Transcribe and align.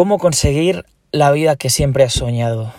¿Cómo 0.00 0.16
conseguir 0.16 0.86
la 1.12 1.30
vida 1.30 1.56
que 1.56 1.68
siempre 1.68 2.04
has 2.04 2.14
soñado? 2.14 2.72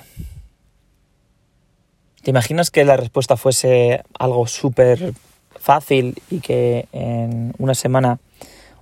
¿Te 2.23 2.31
imaginas 2.31 2.71
que 2.71 2.83
la 2.83 2.97
respuesta 2.97 3.37
fuese 3.37 4.01
algo 4.17 4.47
súper 4.47 5.13
fácil 5.55 6.19
y 6.31 6.39
que 6.39 6.87
en 6.91 7.53
una 7.59 7.75
semana 7.75 8.17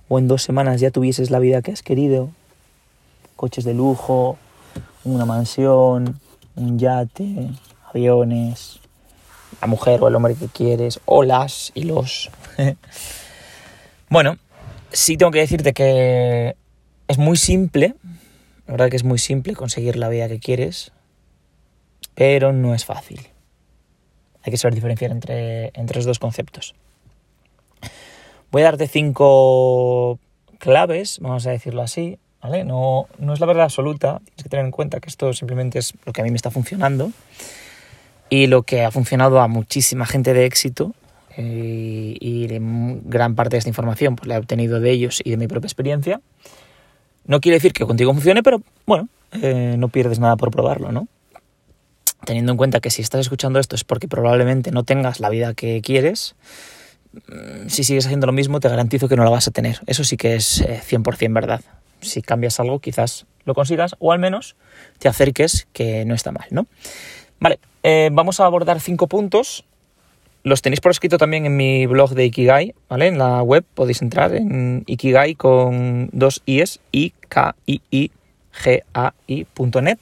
o 0.08 0.18
en 0.18 0.26
dos 0.26 0.42
semanas 0.42 0.80
ya 0.80 0.90
tuvieses 0.90 1.30
la 1.30 1.38
vida 1.38 1.60
que 1.60 1.72
has 1.72 1.82
querido? 1.82 2.30
Coches 3.36 3.64
de 3.64 3.74
lujo, 3.74 4.38
una 5.04 5.26
mansión, 5.26 6.18
un 6.56 6.78
yate, 6.78 7.50
aviones, 7.90 8.80
la 9.60 9.66
mujer 9.66 10.02
o 10.02 10.08
el 10.08 10.14
hombre 10.14 10.34
que 10.34 10.48
quieres, 10.48 10.98
o 11.04 11.24
las 11.24 11.72
y 11.74 11.82
los. 11.82 12.30
bueno, 14.08 14.38
sí 14.90 15.18
tengo 15.18 15.30
que 15.30 15.40
decirte 15.40 15.74
que 15.74 16.56
es 17.06 17.18
muy 17.18 17.36
simple, 17.36 17.96
la 18.70 18.74
verdad 18.74 18.90
que 18.90 18.96
es 18.98 19.02
muy 19.02 19.18
simple 19.18 19.56
conseguir 19.56 19.96
la 19.96 20.08
vida 20.08 20.28
que 20.28 20.38
quieres, 20.38 20.92
pero 22.14 22.52
no 22.52 22.72
es 22.72 22.84
fácil. 22.84 23.20
Hay 24.44 24.52
que 24.52 24.56
saber 24.56 24.76
diferenciar 24.76 25.10
entre, 25.10 25.72
entre 25.74 25.96
los 25.96 26.04
dos 26.04 26.20
conceptos. 26.20 26.76
Voy 28.52 28.62
a 28.62 28.66
darte 28.66 28.86
cinco 28.86 30.20
claves, 30.60 31.18
vamos 31.20 31.48
a 31.48 31.50
decirlo 31.50 31.82
así, 31.82 32.20
¿vale? 32.40 32.62
No, 32.62 33.08
no 33.18 33.32
es 33.32 33.40
la 33.40 33.46
verdad 33.46 33.64
absoluta, 33.64 34.20
tienes 34.24 34.44
que 34.44 34.48
tener 34.48 34.64
en 34.64 34.70
cuenta 34.70 35.00
que 35.00 35.08
esto 35.08 35.32
simplemente 35.32 35.80
es 35.80 35.92
lo 36.06 36.12
que 36.12 36.20
a 36.20 36.24
mí 36.24 36.30
me 36.30 36.36
está 36.36 36.52
funcionando 36.52 37.10
y 38.28 38.46
lo 38.46 38.62
que 38.62 38.84
ha 38.84 38.92
funcionado 38.92 39.40
a 39.40 39.48
muchísima 39.48 40.06
gente 40.06 40.32
de 40.32 40.44
éxito 40.44 40.94
eh, 41.36 42.16
y 42.20 42.46
gran 42.46 43.34
parte 43.34 43.56
de 43.56 43.58
esta 43.58 43.68
información 43.68 44.14
pues, 44.14 44.28
la 44.28 44.36
he 44.36 44.38
obtenido 44.38 44.78
de 44.78 44.92
ellos 44.92 45.20
y 45.24 45.30
de 45.30 45.38
mi 45.38 45.48
propia 45.48 45.66
experiencia. 45.66 46.20
No 47.24 47.40
quiere 47.40 47.56
decir 47.56 47.72
que 47.72 47.84
contigo 47.84 48.12
funcione, 48.12 48.42
pero 48.42 48.62
bueno, 48.86 49.08
eh, 49.32 49.76
no 49.78 49.88
pierdes 49.88 50.18
nada 50.18 50.36
por 50.36 50.50
probarlo, 50.50 50.92
¿no? 50.92 51.08
teniendo 52.24 52.52
en 52.52 52.58
cuenta 52.58 52.80
que 52.80 52.90
si 52.90 53.02
estás 53.02 53.20
escuchando 53.20 53.58
esto 53.58 53.76
es 53.76 53.84
porque 53.84 54.08
probablemente 54.08 54.70
no 54.70 54.84
tengas 54.84 55.20
la 55.20 55.28
vida 55.28 55.54
que 55.54 55.80
quieres, 55.82 56.34
mm, 57.12 57.68
si 57.68 57.84
sigues 57.84 58.06
haciendo 58.06 58.26
lo 58.26 58.32
mismo 58.32 58.60
te 58.60 58.68
garantizo 58.68 59.08
que 59.08 59.16
no 59.16 59.24
la 59.24 59.30
vas 59.30 59.48
a 59.48 59.50
tener. 59.50 59.80
Eso 59.86 60.04
sí 60.04 60.16
que 60.16 60.34
es 60.34 60.62
100% 60.62 61.24
eh, 61.24 61.28
verdad. 61.28 61.60
Si 62.00 62.22
cambias 62.22 62.60
algo 62.60 62.78
quizás 62.78 63.26
lo 63.44 63.54
consigas 63.54 63.96
o 63.98 64.12
al 64.12 64.18
menos 64.18 64.56
te 64.98 65.08
acerques 65.08 65.66
que 65.72 66.04
no 66.04 66.14
está 66.14 66.32
mal, 66.32 66.46
¿no? 66.50 66.66
Vale, 67.38 67.58
eh, 67.82 68.10
vamos 68.12 68.40
a 68.40 68.44
abordar 68.44 68.80
cinco 68.80 69.06
puntos. 69.06 69.64
Los 70.42 70.62
tenéis 70.62 70.80
por 70.80 70.90
escrito 70.90 71.18
también 71.18 71.44
en 71.46 71.56
mi 71.56 71.86
blog 71.86 72.10
de 72.14 72.24
Ikigai, 72.24 72.74
¿vale? 72.88 73.08
En 73.08 73.18
la 73.18 73.42
web 73.42 73.64
podéis 73.74 74.00
entrar 74.02 74.34
en 74.34 74.84
Ikigai 74.86 75.34
con 75.34 76.08
dos 76.12 76.42
i's, 76.46 76.80
i 76.92 77.12
k 77.28 77.54
i 77.66 77.80
i 77.90 78.10
g 78.52 78.82
a 78.94 79.12
i.net 79.26 79.98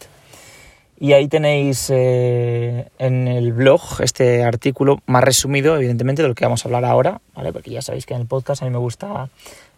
y 1.00 1.12
ahí 1.12 1.28
tenéis 1.28 1.90
eh, 1.90 2.88
en 2.98 3.28
el 3.28 3.52
blog 3.52 3.80
este 4.00 4.42
artículo 4.42 5.00
más 5.06 5.22
resumido, 5.22 5.76
evidentemente, 5.76 6.22
de 6.22 6.28
lo 6.28 6.34
que 6.34 6.44
vamos 6.44 6.64
a 6.64 6.68
hablar 6.68 6.84
ahora, 6.84 7.20
¿vale? 7.34 7.52
Porque 7.52 7.70
ya 7.70 7.82
sabéis 7.82 8.04
que 8.04 8.14
en 8.14 8.22
el 8.22 8.26
podcast 8.26 8.62
a 8.62 8.64
mí 8.64 8.72
me 8.72 8.78
gusta 8.78 9.28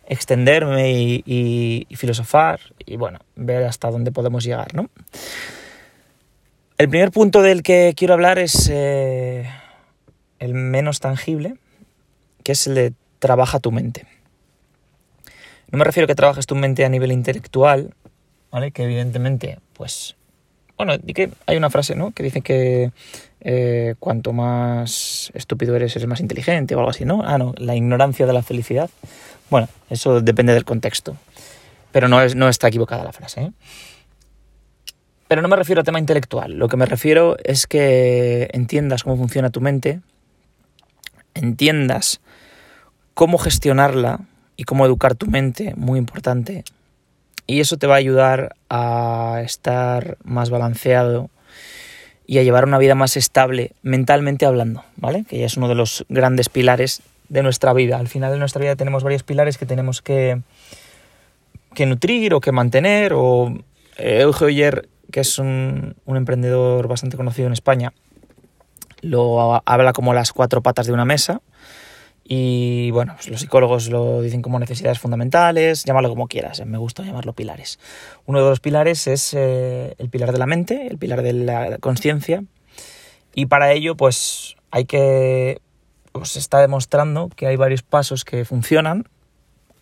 extenderme 0.07 0.93
y, 0.93 1.87
filosofar 1.95 2.61
y, 2.87 2.97
bueno, 2.97 3.19
ver 3.37 3.65
hasta 3.65 3.91
dónde 3.91 4.13
podemos 4.13 4.45
llegar, 4.45 4.75
¿no? 4.75 4.89
El 6.79 6.89
primer 6.89 7.11
punto 7.11 7.43
del 7.43 7.63
que 7.63 7.93
quiero 7.95 8.15
hablar 8.15 8.39
es 8.39 8.71
eh, 8.73 9.47
el 10.41 10.55
menos 10.55 10.99
tangible, 10.99 11.55
que 12.43 12.53
es 12.53 12.67
el 12.67 12.75
de 12.75 12.93
trabaja 13.21 13.61
tu 13.61 13.71
mente. 13.71 14.07
No 15.71 15.79
me 15.79 15.85
refiero 15.85 16.07
a 16.07 16.09
que 16.09 16.17
trabajes 16.17 16.47
tu 16.47 16.57
mente 16.57 16.85
a 16.85 16.89
nivel 16.89 17.13
intelectual, 17.13 17.95
¿vale? 18.51 18.73
Que 18.73 18.83
evidentemente, 18.83 19.61
pues 19.75 20.17
bueno, 20.77 20.95
que 21.15 21.31
hay 21.47 21.57
una 21.57 21.71
frase, 21.71 21.95
¿no? 21.95 22.11
Que 22.11 22.23
dice 22.23 22.41
que 22.41 22.91
eh, 23.43 23.95
cuanto 23.99 24.33
más 24.33 25.31
estúpido 25.35 25.77
eres, 25.77 25.95
eres 25.95 26.09
más 26.09 26.21
inteligente 26.21 26.75
o 26.75 26.79
algo 26.79 26.91
así, 26.91 27.05
¿no? 27.05 27.23
Ah, 27.23 27.39
no, 27.39 27.55
la 27.59 27.77
ignorancia 27.77 28.27
de 28.27 28.33
la 28.33 28.43
felicidad. 28.43 28.91
Bueno, 29.51 29.69
eso 29.91 30.23
depende 30.23 30.55
del 30.55 30.65
contexto. 30.65 31.17
Pero 31.93 32.09
no, 32.09 32.23
es, 32.23 32.35
no 32.35 32.49
está 32.49 32.69
equivocada 32.69 33.05
la 33.05 33.13
frase, 33.13 33.43
¿eh? 33.43 33.53
Pero 35.29 35.43
no 35.43 35.49
me 35.49 35.57
refiero 35.57 35.83
a 35.83 35.85
tema 35.85 36.01
intelectual. 36.01 36.55
Lo 36.55 36.67
que 36.67 36.77
me 36.77 36.87
refiero 36.87 37.37
es 37.45 37.67
que 37.69 38.49
entiendas 38.53 39.05
cómo 39.05 39.17
funciona 39.17 39.51
tu 39.51 39.61
mente, 39.61 40.01
entiendas 41.35 42.21
cómo 43.15 43.39
gestionarla 43.39 44.21
y 44.57 44.65
cómo 44.65 44.85
educar 44.85 45.15
tu 45.15 45.27
mente, 45.27 45.75
muy 45.77 45.99
importante, 45.99 46.65
y 47.47 47.61
eso 47.61 47.77
te 47.79 47.87
va 47.87 47.95
a 47.95 47.99
ayudar 47.99 48.55
a 48.69 49.41
estar 49.45 50.19
más 50.23 50.51
balanceado 50.51 51.31
y 52.27 52.39
a 52.39 52.45
llevar 52.45 52.65
una 52.65 52.79
vida 52.79 52.95
más 52.95 53.17
estable 53.17 53.73
mentalmente 53.83 54.47
hablando, 54.47 54.85
¿vale? 54.97 55.25
Que 55.29 55.39
ya 55.39 55.47
es 55.47 55.57
uno 55.57 55.67
de 55.67 55.75
los 55.75 56.05
grandes 56.09 56.49
pilares 56.49 57.03
de 57.29 57.43
nuestra 57.43 57.73
vida. 57.73 57.99
Al 57.99 58.07
final 58.07 58.31
de 58.31 58.39
nuestra 58.39 58.61
vida 58.61 58.77
tenemos 58.77 59.03
varios 59.03 59.25
pilares 59.25 59.59
que 59.59 59.67
tenemos 59.67 60.01
que, 60.01 60.43
que 61.75 61.87
nutrir 61.87 62.35
o 62.35 62.41
que 62.41 62.53
mantener. 62.53 63.15
O 63.15 63.53
eh, 63.99 64.21
Euge 64.21 64.45
Oyer, 64.45 64.89
que 65.11 65.21
es 65.21 65.39
un, 65.41 65.97
un 66.05 66.17
emprendedor 66.17 66.87
bastante 66.87 67.17
conocido 67.17 67.49
en 67.49 67.53
España, 67.53 67.93
lo 69.01 69.63
habla 69.65 69.93
como 69.93 70.15
las 70.15 70.33
cuatro 70.33 70.63
patas 70.63 70.87
de 70.87 70.93
una 70.93 71.05
mesa 71.05 71.41
y 72.33 72.93
bueno, 72.93 73.15
pues 73.17 73.29
los 73.29 73.41
psicólogos 73.41 73.91
lo 73.91 74.23
dicen 74.23 74.41
como 74.41 74.61
necesidades 74.61 75.01
fundamentales, 75.01 75.85
llámalo 75.85 76.09
como 76.09 76.29
quieras, 76.29 76.61
eh, 76.61 76.65
me 76.65 76.79
gusta 76.79 77.03
llamarlo 77.03 77.33
pilares. 77.33 77.81
Uno 78.25 78.41
de 78.41 78.49
los 78.49 78.61
pilares 78.61 79.09
es 79.09 79.35
eh, 79.35 79.97
el 79.99 80.11
pilar 80.11 80.31
de 80.31 80.39
la 80.39 80.47
mente, 80.47 80.87
el 80.87 80.97
pilar 80.97 81.23
de 81.23 81.33
la 81.33 81.79
conciencia, 81.79 82.45
y 83.35 83.47
para 83.47 83.73
ello 83.73 83.97
pues 83.97 84.55
hay 84.71 84.85
que, 84.85 85.61
pues 86.13 86.29
se 86.29 86.39
está 86.39 86.61
demostrando 86.61 87.31
que 87.35 87.49
hay 87.49 87.57
varios 87.57 87.83
pasos 87.83 88.25
que 88.25 88.45
funcionan, 88.45 89.09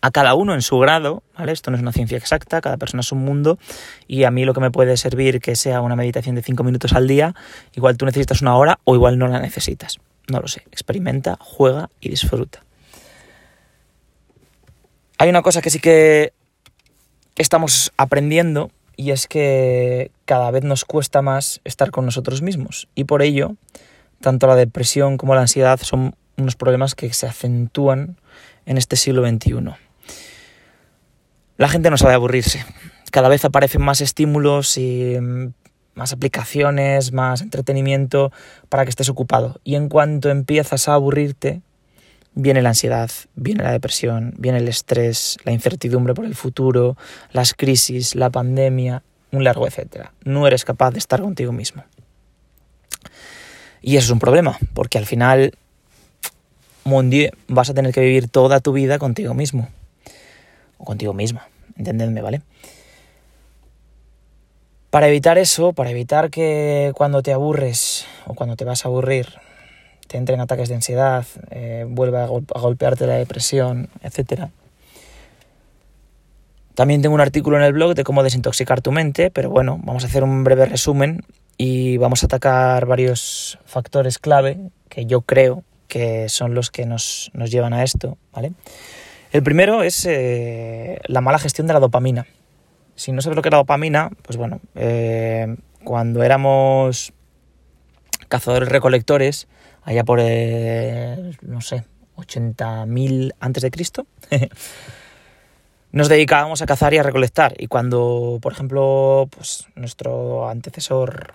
a 0.01 0.11
cada 0.11 0.33
uno 0.33 0.53
en 0.53 0.61
su 0.61 0.77
grado, 0.79 1.23
¿vale? 1.37 1.51
Esto 1.51 1.71
no 1.71 1.77
es 1.77 1.81
una 1.81 1.91
ciencia 1.91 2.17
exacta, 2.17 2.61
cada 2.61 2.77
persona 2.77 3.01
es 3.01 3.11
un 3.11 3.19
mundo 3.19 3.59
y 4.07 4.23
a 4.23 4.31
mí 4.31 4.45
lo 4.45 4.53
que 4.53 4.61
me 4.61 4.71
puede 4.71 4.95
servir 4.97 5.39
que 5.41 5.55
sea 5.55 5.81
una 5.81 5.95
meditación 5.95 6.35
de 6.35 6.41
5 6.41 6.63
minutos 6.63 6.93
al 6.93 7.07
día, 7.07 7.35
igual 7.75 7.97
tú 7.97 8.05
necesitas 8.05 8.41
una 8.41 8.55
hora 8.55 8.79
o 8.83 8.95
igual 8.95 9.17
no 9.17 9.27
la 9.27 9.39
necesitas. 9.39 9.97
No 10.29 10.39
lo 10.39 10.47
sé. 10.47 10.61
Experimenta, 10.71 11.37
juega 11.39 11.89
y 11.99 12.09
disfruta. 12.09 12.63
Hay 15.17 15.29
una 15.29 15.41
cosa 15.41 15.61
que 15.61 15.69
sí 15.69 15.79
que 15.79 16.33
estamos 17.35 17.91
aprendiendo 17.97 18.71
y 18.95 19.11
es 19.11 19.27
que 19.27 20.11
cada 20.25 20.51
vez 20.51 20.63
nos 20.63 20.85
cuesta 20.85 21.21
más 21.21 21.61
estar 21.63 21.91
con 21.91 22.05
nosotros 22.05 22.41
mismos. 22.41 22.87
Y 22.95 23.05
por 23.05 23.21
ello, 23.21 23.55
tanto 24.21 24.47
la 24.47 24.55
depresión 24.55 25.17
como 25.17 25.35
la 25.35 25.41
ansiedad 25.41 25.79
son 25.81 26.15
unos 26.37 26.55
problemas 26.55 26.95
que 26.95 27.11
se 27.13 27.27
acentúan 27.27 28.17
en 28.65 28.77
este 28.77 28.95
siglo 28.95 29.27
XXI. 29.27 29.88
La 31.59 31.67
gente 31.67 31.89
no 31.89 31.97
sabe 31.97 32.13
aburrirse. 32.13 32.63
Cada 33.11 33.27
vez 33.27 33.43
aparecen 33.43 33.81
más 33.81 33.99
estímulos 33.99 34.77
y 34.77 35.17
más 35.93 36.13
aplicaciones, 36.13 37.11
más 37.11 37.41
entretenimiento 37.41 38.31
para 38.69 38.85
que 38.85 38.91
estés 38.91 39.09
ocupado. 39.09 39.59
Y 39.65 39.75
en 39.75 39.89
cuanto 39.89 40.29
empiezas 40.29 40.87
a 40.87 40.93
aburrirte, 40.93 41.61
viene 42.33 42.61
la 42.61 42.69
ansiedad, 42.69 43.11
viene 43.35 43.61
la 43.61 43.73
depresión, 43.73 44.35
viene 44.37 44.59
el 44.59 44.69
estrés, 44.69 45.35
la 45.43 45.51
incertidumbre 45.51 46.13
por 46.13 46.23
el 46.23 46.33
futuro, 46.33 46.95
las 47.33 47.53
crisis, 47.53 48.15
la 48.15 48.29
pandemia, 48.29 49.03
un 49.31 49.43
largo 49.43 49.67
etcétera. 49.67 50.13
No 50.23 50.47
eres 50.47 50.63
capaz 50.63 50.91
de 50.91 50.99
estar 50.99 51.19
contigo 51.19 51.51
mismo. 51.51 51.83
Y 53.81 53.97
eso 53.97 54.05
es 54.05 54.11
un 54.11 54.19
problema, 54.19 54.57
porque 54.73 54.97
al 54.97 55.05
final, 55.05 55.57
mon 56.85 57.11
vas 57.49 57.69
a 57.69 57.73
tener 57.73 57.93
que 57.93 57.99
vivir 57.99 58.29
toda 58.29 58.61
tu 58.61 58.71
vida 58.71 58.97
contigo 58.97 59.33
mismo. 59.33 59.67
O 60.79 60.85
contigo 60.85 61.13
misma, 61.13 61.47
entendedme, 61.77 62.23
¿vale? 62.23 62.41
Para 64.89 65.07
evitar 65.07 65.37
eso, 65.37 65.73
para 65.73 65.91
evitar 65.91 66.31
que 66.31 66.91
cuando 66.95 67.21
te 67.21 67.31
aburres 67.31 68.07
o 68.25 68.33
cuando 68.33 68.55
te 68.55 68.65
vas 68.65 68.85
a 68.85 68.87
aburrir 68.87 69.27
te 70.09 70.17
entren 70.17 70.41
ataques 70.41 70.69
de 70.69 70.75
ansiedad, 70.75 71.23
eh, 71.51 71.85
vuelva 71.87 72.23
a, 72.23 72.27
golpearte 72.27 73.05
la 73.05 73.13
depresión, 73.13 73.89
etc. 74.01 74.49
También 76.73 77.03
tengo 77.03 77.13
un 77.13 77.21
artículo 77.21 77.57
en 77.57 77.63
el 77.63 77.73
blog 77.73 77.93
de 77.93 78.03
cómo 78.03 78.23
desintoxicar 78.23 78.81
tu 78.81 78.91
mente, 78.91 79.29
pero 79.29 79.51
bueno, 79.51 79.79
vamos 79.83 80.03
a 80.03 80.07
hacer 80.07 80.23
un 80.23 80.43
breve 80.43 80.65
resumen 80.65 81.23
y 81.57 81.97
vamos 81.97 82.23
a 82.23 82.25
atacar 82.25 82.87
varios 82.87 83.59
factores 83.65 84.17
clave 84.17 84.57
que 84.89 85.05
yo 85.05 85.21
creo 85.21 85.63
que 85.87 86.27
son 86.27 86.55
los 86.55 86.71
que 86.71 86.87
nos, 86.87 87.31
llevan 87.33 87.73
a 87.73 87.83
esto, 87.83 88.17
¿vale? 88.33 88.53
El 89.31 89.43
primero 89.43 89.83
es 89.83 90.05
eh, 90.05 90.99
la 91.07 91.21
mala 91.21 91.39
gestión 91.39 91.67
de 91.67 91.73
la 91.73 91.79
dopamina. 91.79 92.25
Si 92.95 93.11
no 93.11 93.21
sabes 93.21 93.35
lo 93.35 93.41
que 93.41 93.49
es 93.49 93.53
la 93.53 93.59
dopamina, 93.59 94.09
pues 94.23 94.37
bueno, 94.37 94.59
eh, 94.75 95.55
cuando 95.83 96.23
éramos 96.23 97.13
cazadores 98.27 98.69
recolectores, 98.69 99.47
allá 99.83 100.03
por, 100.03 100.19
no 100.19 101.61
sé, 101.61 101.85
80.000 102.17 103.33
antes 103.39 103.63
de 103.63 103.71
Cristo, 103.71 104.05
nos 105.91 106.09
dedicábamos 106.09 106.61
a 106.61 106.65
cazar 106.65 106.93
y 106.93 106.97
a 106.97 107.03
recolectar. 107.03 107.53
Y 107.57 107.67
cuando, 107.67 108.39
por 108.41 108.53
ejemplo, 108.53 109.27
pues 109.35 109.67
nuestro 109.75 110.49
antecesor 110.49 111.33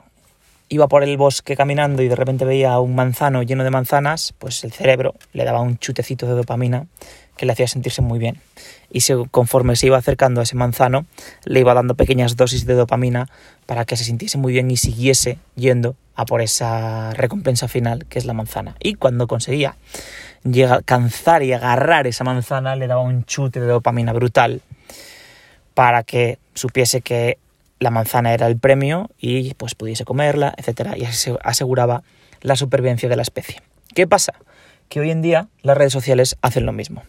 iba 0.74 0.88
por 0.88 1.04
el 1.04 1.16
bosque 1.16 1.56
caminando 1.56 2.02
y 2.02 2.08
de 2.08 2.16
repente 2.16 2.44
veía 2.44 2.78
un 2.80 2.94
manzano 2.94 3.42
lleno 3.42 3.64
de 3.64 3.70
manzanas, 3.70 4.34
pues 4.38 4.64
el 4.64 4.72
cerebro 4.72 5.14
le 5.32 5.44
daba 5.44 5.60
un 5.60 5.78
chutecito 5.78 6.26
de 6.26 6.32
dopamina 6.32 6.86
que 7.36 7.46
le 7.46 7.52
hacía 7.52 7.68
sentirse 7.68 8.02
muy 8.02 8.18
bien. 8.18 8.40
Y 8.90 9.00
conforme 9.30 9.76
se 9.76 9.86
iba 9.86 9.96
acercando 9.96 10.40
a 10.40 10.44
ese 10.44 10.56
manzano, 10.56 11.06
le 11.44 11.60
iba 11.60 11.74
dando 11.74 11.94
pequeñas 11.94 12.36
dosis 12.36 12.66
de 12.66 12.74
dopamina 12.74 13.28
para 13.66 13.84
que 13.84 13.96
se 13.96 14.04
sintiese 14.04 14.38
muy 14.38 14.52
bien 14.52 14.70
y 14.70 14.76
siguiese 14.76 15.38
yendo 15.56 15.96
a 16.16 16.26
por 16.26 16.42
esa 16.42 17.12
recompensa 17.12 17.66
final 17.68 18.06
que 18.06 18.18
es 18.18 18.24
la 18.24 18.34
manzana. 18.34 18.76
Y 18.80 18.94
cuando 18.94 19.26
conseguía 19.26 19.76
llegar, 20.44 20.74
alcanzar 20.74 21.42
y 21.42 21.52
agarrar 21.52 22.06
esa 22.06 22.24
manzana, 22.24 22.76
le 22.76 22.86
daba 22.86 23.02
un 23.02 23.24
chute 23.24 23.60
de 23.60 23.66
dopamina 23.66 24.12
brutal 24.12 24.60
para 25.74 26.04
que 26.04 26.38
supiese 26.54 27.00
que 27.00 27.38
la 27.84 27.90
manzana 27.90 28.32
era 28.32 28.46
el 28.46 28.58
premio 28.58 29.10
y 29.20 29.52
pues 29.54 29.74
pudiese 29.74 30.04
comerla, 30.04 30.54
etcétera, 30.56 30.96
y 30.96 31.04
aseguraba 31.04 32.02
la 32.40 32.56
supervivencia 32.56 33.08
de 33.08 33.16
la 33.16 33.22
especie. 33.22 33.62
¿Qué 33.94 34.06
pasa? 34.06 34.32
Que 34.88 35.00
hoy 35.00 35.10
en 35.10 35.20
día 35.20 35.48
las 35.62 35.76
redes 35.76 35.92
sociales 35.92 36.36
hacen 36.40 36.64
lo 36.64 36.72
mismo. 36.72 37.02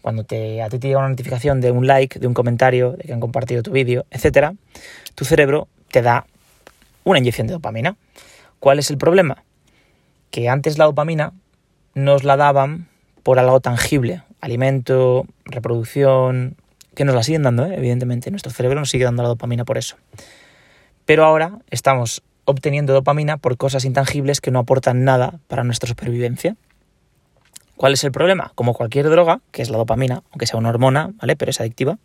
Cuando 0.00 0.24
te, 0.24 0.62
a 0.62 0.70
ti 0.70 0.78
te 0.78 0.88
llega 0.88 1.00
una 1.00 1.10
notificación 1.10 1.60
de 1.60 1.70
un 1.70 1.86
like, 1.86 2.18
de 2.18 2.26
un 2.26 2.32
comentario, 2.32 2.92
de 2.92 3.04
que 3.04 3.12
han 3.12 3.20
compartido 3.20 3.62
tu 3.62 3.72
vídeo, 3.72 4.06
etcétera, 4.10 4.54
tu 5.14 5.26
cerebro 5.26 5.68
te 5.90 6.00
da 6.00 6.26
una 7.04 7.18
inyección 7.18 7.46
de 7.46 7.52
dopamina. 7.52 7.96
¿Cuál 8.58 8.78
es 8.78 8.90
el 8.90 8.96
problema? 8.96 9.44
Que 10.30 10.48
antes 10.48 10.78
la 10.78 10.86
dopamina 10.86 11.34
nos 11.94 12.24
la 12.24 12.36
daban 12.36 12.88
por 13.22 13.38
algo 13.38 13.60
tangible, 13.60 14.22
alimento, 14.40 15.26
reproducción, 15.44 16.56
que 16.96 17.04
nos 17.04 17.14
la 17.14 17.22
siguen 17.22 17.42
dando, 17.42 17.66
¿eh? 17.66 17.74
evidentemente. 17.76 18.30
Nuestro 18.30 18.50
cerebro 18.50 18.80
nos 18.80 18.90
sigue 18.90 19.04
dando 19.04 19.22
la 19.22 19.28
dopamina 19.28 19.64
por 19.64 19.76
eso. 19.76 19.96
Pero 21.04 21.24
ahora 21.24 21.58
estamos 21.70 22.22
obteniendo 22.46 22.94
dopamina 22.94 23.36
por 23.36 23.58
cosas 23.58 23.84
intangibles 23.84 24.40
que 24.40 24.50
no 24.50 24.58
aportan 24.58 25.04
nada 25.04 25.38
para 25.46 25.62
nuestra 25.62 25.88
supervivencia. 25.88 26.56
¿Cuál 27.76 27.92
es 27.92 28.02
el 28.02 28.12
problema? 28.12 28.52
Como 28.54 28.72
cualquier 28.72 29.10
droga, 29.10 29.40
que 29.52 29.60
es 29.60 29.68
la 29.68 29.76
dopamina, 29.76 30.22
aunque 30.30 30.46
sea 30.46 30.58
una 30.58 30.70
hormona, 30.70 31.12
¿vale? 31.20 31.36
Pero 31.36 31.50
es 31.50 31.60
adictiva. 31.60 31.98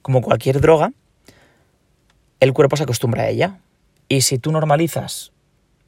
Como 0.00 0.22
cualquier 0.22 0.62
droga, 0.62 0.92
el 2.40 2.54
cuerpo 2.54 2.76
se 2.76 2.84
acostumbra 2.84 3.24
a 3.24 3.28
ella. 3.28 3.58
Y 4.08 4.22
si 4.22 4.38
tú 4.38 4.50
normalizas 4.50 5.32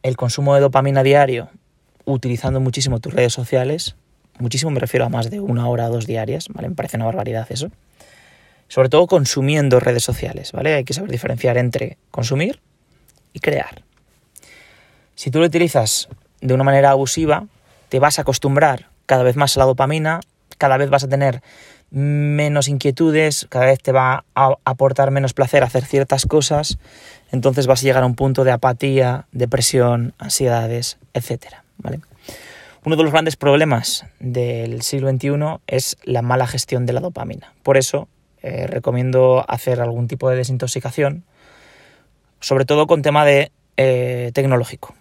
el 0.03 0.17
consumo 0.19 0.55
de 0.55 0.61
dopamina 0.61 1.03
diario 1.03 1.49
utilizando 2.05 2.61
muchísimo 2.61 3.01
tus 3.01 3.15
redes 3.15 3.33
sociales, 3.33 3.97
muchísimo 4.39 4.71
me 4.71 4.81
refiero 4.81 5.07
a 5.07 5.09
más 5.09 5.31
de 5.31 5.41
una 5.41 5.67
hora 5.67 5.89
o 5.89 5.93
dos 5.93 6.07
diarias, 6.07 6.49
¿vale? 6.51 6.69
Me 6.69 6.75
parece 6.75 6.99
una 6.99 7.07
barbaridad 7.07 7.47
eso 7.49 7.71
sobre 8.69 8.89
todo 8.89 9.07
consumiendo 9.07 9.81
redes 9.81 10.05
sociales, 10.05 10.53
¿vale? 10.53 10.75
Hay 10.75 10.85
que 10.85 10.95
saber 10.95 11.11
diferenciar 11.11 11.59
entre 11.59 11.99
consumir 12.11 12.61
y 13.33 13.41
crear. 13.41 13.83
Si 15.15 15.31
tú 15.31 15.41
lo 15.41 15.47
utilizas 15.47 16.09
de 16.41 16.55
una 16.55 16.65
manera 16.65 16.91
abusiva, 16.91 17.47
te 17.89 17.99
vas 17.99 18.19
a 18.19 18.23
acostumbrar 18.23 18.89
cada 19.07 19.23
vez 19.23 19.37
más 19.37 19.57
a 19.57 19.61
la 19.61 19.67
dopamina, 19.67 20.21
cada 20.59 20.77
vez 20.77 20.91
vas 20.91 21.05
a 21.05 21.09
tener 21.09 21.43
menos 21.91 22.69
inquietudes, 22.69 23.47
cada 23.49 23.67
vez 23.67 23.81
te 23.81 23.93
va 23.93 24.25
a 24.35 24.57
aportar 24.65 25.11
menos 25.11 25.33
placer 25.33 25.63
hacer 25.63 25.85
ciertas 25.85 26.27
cosas, 26.27 26.79
entonces 27.31 27.67
vas 27.67 27.81
a 27.81 27.85
llegar 27.85 28.03
a 28.03 28.07
un 28.07 28.17
punto 28.17 28.43
de 28.43 28.51
apatía, 28.51 29.27
depresión, 29.31 30.15
ansiedades, 30.19 30.99
etc. 31.13 31.55
¿vale? 31.79 32.01
Uno 32.85 32.97
de 32.97 33.03
los 33.03 33.13
grandes 33.13 33.37
problemas 33.37 34.07
del 34.19 34.83
siglo 34.83 35.11
XXI 35.11 35.61
es 35.67 35.97
la 36.03 36.23
mala 36.23 36.47
gestión 36.47 36.85
de 36.85 36.93
la 36.93 37.01
dopamina. 37.01 37.53
Por 37.63 37.77
eso 37.77 38.09
eh, 38.47 38.67
recomiendo 38.67 39.43
hacer 39.49 39.81
algún 39.81 40.07
tipo 40.07 40.29
de 40.29 40.37
desintoxicación, 40.37 41.25
sobre 42.41 42.67
todo 42.67 42.87
con 42.87 43.01
tema 43.01 43.25
de 43.25 43.51
eh, 43.79 44.33
tecnológico. 44.35 44.95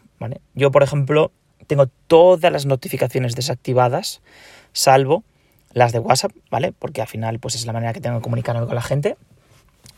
Yo, 0.56 0.72
por 0.72 0.82
ejemplo, 0.82 1.34
tengo 1.68 1.88
todas 2.08 2.54
las 2.54 2.66
notificaciones 2.66 3.36
desactivadas, 3.36 4.22
salvo 4.72 5.26
las 5.74 5.92
de 5.92 6.00
WhatsApp, 6.00 6.32
¿vale? 6.50 6.72
Porque 6.72 7.02
al 7.02 7.08
final 7.08 7.40
pues 7.40 7.56
es 7.56 7.66
la 7.66 7.74
manera 7.74 7.92
que 7.92 8.00
tengo 8.00 8.16
de 8.16 8.22
comunicarme 8.22 8.66
con 8.66 8.76
la 8.76 8.82
gente. 8.82 9.18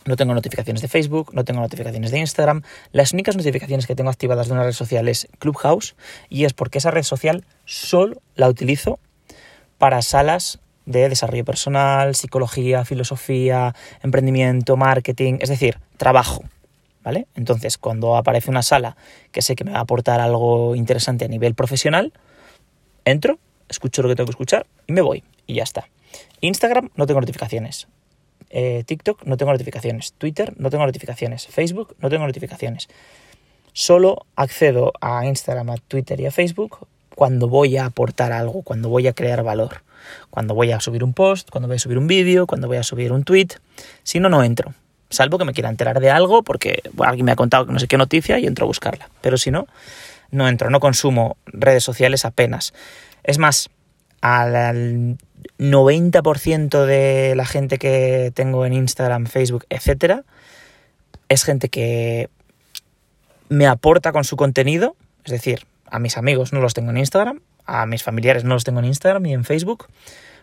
No 0.06 0.16
tengo 0.16 0.34
notificaciones 0.34 0.82
de 0.82 0.88
Facebook, 0.88 1.30
no 1.34 1.46
tengo 1.46 1.62
notificaciones 1.62 2.10
de 2.10 2.18
Instagram. 2.18 2.64
Las 2.94 3.14
únicas 3.14 3.38
notificaciones 3.38 3.86
que 3.86 3.94
tengo 3.94 4.10
activadas 4.10 4.48
de 4.48 4.54
una 4.54 4.64
red 4.64 4.72
social 4.72 5.08
es 5.08 5.28
Clubhouse 5.38 5.96
y 6.30 6.46
es 6.46 6.54
porque 6.54 6.80
esa 6.80 6.90
red 6.90 7.04
social 7.04 7.46
solo 7.66 8.24
la 8.34 8.50
utilizo 8.50 8.98
para 9.78 10.02
salas 10.02 10.60
de 10.86 11.10
desarrollo 11.10 11.46
personal, 11.46 12.16
psicología, 12.16 12.86
filosofía, 12.86 13.76
emprendimiento, 14.04 14.78
marketing, 14.78 15.38
es 15.42 15.50
decir, 15.50 15.80
trabajo. 15.98 16.44
¿Vale? 17.04 17.28
Entonces, 17.36 17.78
cuando 17.78 18.18
aparece 18.18 18.50
una 18.50 18.64
sala 18.64 18.98
que 19.32 19.44
sé 19.44 19.56
que 19.56 19.64
me 19.64 19.72
va 19.72 19.78
a 19.78 19.82
aportar 19.82 20.20
algo 20.22 20.76
interesante 20.76 21.26
a 21.26 21.28
nivel 21.28 21.54
profesional, 21.54 22.14
entro, 23.04 23.38
escucho 23.70 24.02
lo 24.02 24.10
que 24.10 24.16
tengo 24.16 24.26
que 24.26 24.32
escuchar 24.32 24.66
y 24.88 24.94
me 24.94 25.02
voy. 25.02 25.24
Y 25.46 25.56
ya 25.56 25.64
está. 25.64 25.88
Instagram 26.42 26.90
no 26.96 27.06
tengo 27.06 27.22
notificaciones. 27.22 27.88
Eh, 28.50 28.84
TikTok 28.88 29.24
no 29.26 29.38
tengo 29.38 29.52
notificaciones. 29.52 30.14
Twitter 30.14 30.56
no 30.58 30.72
tengo 30.72 30.84
notificaciones. 30.84 31.46
Facebook 31.46 31.96
no 32.00 32.10
tengo 32.10 32.26
notificaciones. 32.26 32.88
Solo 33.74 34.26
accedo 34.36 34.94
a 35.00 35.28
Instagram, 35.28 35.70
a 35.70 35.78
Twitter 35.78 36.20
y 36.22 36.26
a 36.26 36.32
Facebook 36.32 36.88
cuando 37.14 37.48
voy 37.48 37.78
a 37.78 37.86
aportar 37.86 38.32
algo, 38.32 38.64
cuando 38.64 38.90
voy 38.90 39.08
a 39.08 39.14
crear 39.14 39.44
valor 39.44 39.84
cuando 40.30 40.54
voy 40.54 40.72
a 40.72 40.80
subir 40.80 41.04
un 41.04 41.14
post, 41.14 41.50
cuando 41.50 41.68
voy 41.68 41.76
a 41.76 41.80
subir 41.80 41.98
un 41.98 42.08
vídeo, 42.08 42.48
cuando 42.48 42.68
voy 42.68 42.78
a 42.78 42.84
subir 42.84 43.12
un 43.12 43.24
tweet. 43.24 43.50
Si 44.04 44.20
no, 44.20 44.30
no 44.30 44.44
entro. 44.44 44.74
Salvo 45.10 45.38
que 45.38 45.46
me 45.46 45.54
quiera 45.54 45.70
enterar 45.70 46.00
de 46.00 46.10
algo 46.10 46.44
porque 46.44 46.82
alguien 47.00 47.26
me 47.26 47.32
ha 47.32 47.36
contado 47.36 47.66
no 47.66 47.80
sé 47.80 47.88
qué 47.88 47.98
noticia 47.98 48.40
y 48.40 48.48
entro 48.48 48.66
a 48.66 48.68
buscarla. 48.68 49.10
Pero 49.22 49.38
si 49.38 49.52
no, 49.52 49.68
no 50.32 50.48
entro, 50.48 50.70
no 50.70 50.80
consumo 50.80 51.38
redes 51.46 51.84
sociales 51.84 52.26
apenas. 52.26 52.74
Es 53.24 53.38
más, 53.38 53.70
al 54.22 55.18
90% 55.60 56.86
de 56.86 57.36
la 57.36 57.46
gente 57.46 57.78
que 57.78 58.32
tengo 58.34 58.66
en 58.66 58.74
Instagram, 58.74 59.26
Facebook, 59.28 59.66
etcétera, 59.70 60.24
es 61.30 61.44
gente 61.44 61.70
que 61.70 62.30
me 63.50 63.68
aporta 63.68 64.12
con 64.12 64.24
su 64.24 64.36
contenido, 64.36 64.96
es 65.24 65.32
decir, 65.32 65.66
a 65.90 66.00
mis 66.00 66.18
amigos 66.18 66.54
no 66.54 66.62
los 66.62 66.74
tengo 66.74 66.92
en 66.92 66.98
Instagram, 66.98 67.42
a 67.66 67.86
mis 67.86 68.04
familiares 68.04 68.44
no 68.44 68.54
los 68.54 68.64
tengo 68.64 68.80
en 68.80 68.86
Instagram 68.86 69.26
y 69.26 69.34
en 69.34 69.44
Facebook, 69.44 69.88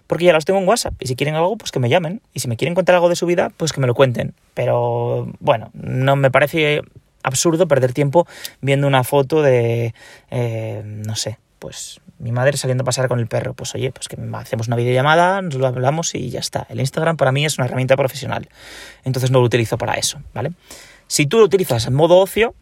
porque 0.06 0.25
ya 0.25 0.33
los 0.33 0.44
tengo 0.44 0.61
en 0.61 0.69
WhatsApp. 0.69 0.94
Y 1.00 1.06
si 1.06 1.17
quieren 1.17 1.35
algo, 1.35 1.56
pues 1.56 1.71
que 1.73 1.79
me 1.79 1.89
llamen. 1.89 2.21
Y 2.35 2.41
si 2.41 2.49
me 2.49 2.56
quieren 2.56 2.75
contar 2.75 2.94
algo 2.94 3.09
de 3.09 3.17
su 3.17 3.27
vida, 3.27 3.50
pues 3.56 3.73
que 3.73 3.81
me 3.81 3.87
lo 3.87 3.94
cuenten. 3.94 4.35
Pero 4.55 5.33
bueno, 5.40 5.71
no 5.75 6.16
me 6.16 6.31
parece 6.31 6.83
absurdo 7.23 7.69
perder 7.69 7.93
tiempo 7.93 8.26
viendo 8.61 8.87
una 8.87 9.05
foto 9.05 9.43
de, 9.43 9.95
eh, 10.31 10.83
no 10.85 11.14
sé, 11.16 11.38
pues 11.59 12.00
mi 12.19 12.33
madre 12.33 12.57
saliendo 12.57 12.83
a 12.83 12.85
pasar 12.85 13.09
con 13.09 13.21
el 13.21 13.26
perro. 13.26 13.55
Pues 13.55 13.75
oye, 13.75 13.90
pues 13.93 14.09
que 14.09 14.16
hacemos 14.35 14.66
una 14.66 14.76
videollamada, 14.76 15.43
nos 15.43 15.55
lo 15.55 15.66
hablamos 15.66 16.14
y 16.14 16.31
ya 16.31 16.40
está. 16.40 16.66
El 16.69 16.81
Instagram 16.81 17.16
para 17.16 17.33
mí 17.33 17.45
es 17.45 17.59
una 17.59 17.66
herramienta 17.66 17.97
profesional. 17.97 18.49
Entonces 19.05 19.31
no 19.31 19.40
lo 19.40 19.47
utilizo 19.47 19.78
para 19.78 19.95
eso, 19.95 20.21
¿vale? 20.35 20.52
Si 21.07 21.26
tú 21.26 21.38
lo 21.38 21.45
utilizas 21.45 21.87
en 21.87 21.95
modo 21.95 22.19
ocio, 22.19 22.55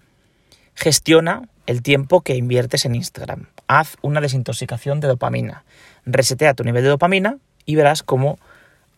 gestiona 0.75 1.49
el 1.67 1.83
tiempo 1.83 2.23
que 2.23 2.35
inviertes 2.35 2.85
en 2.85 2.95
Instagram. 2.95 3.47
Haz 3.69 3.97
una 4.03 4.21
desintoxicación 4.21 5.01
de 5.01 5.09
dopamina. 5.09 5.65
Resetea 6.05 6.55
tu 6.55 6.65
nivel 6.65 6.83
de 6.83 6.89
dopamina 6.89 7.39
y 7.67 7.77
verás 7.77 8.03
cómo 8.03 8.39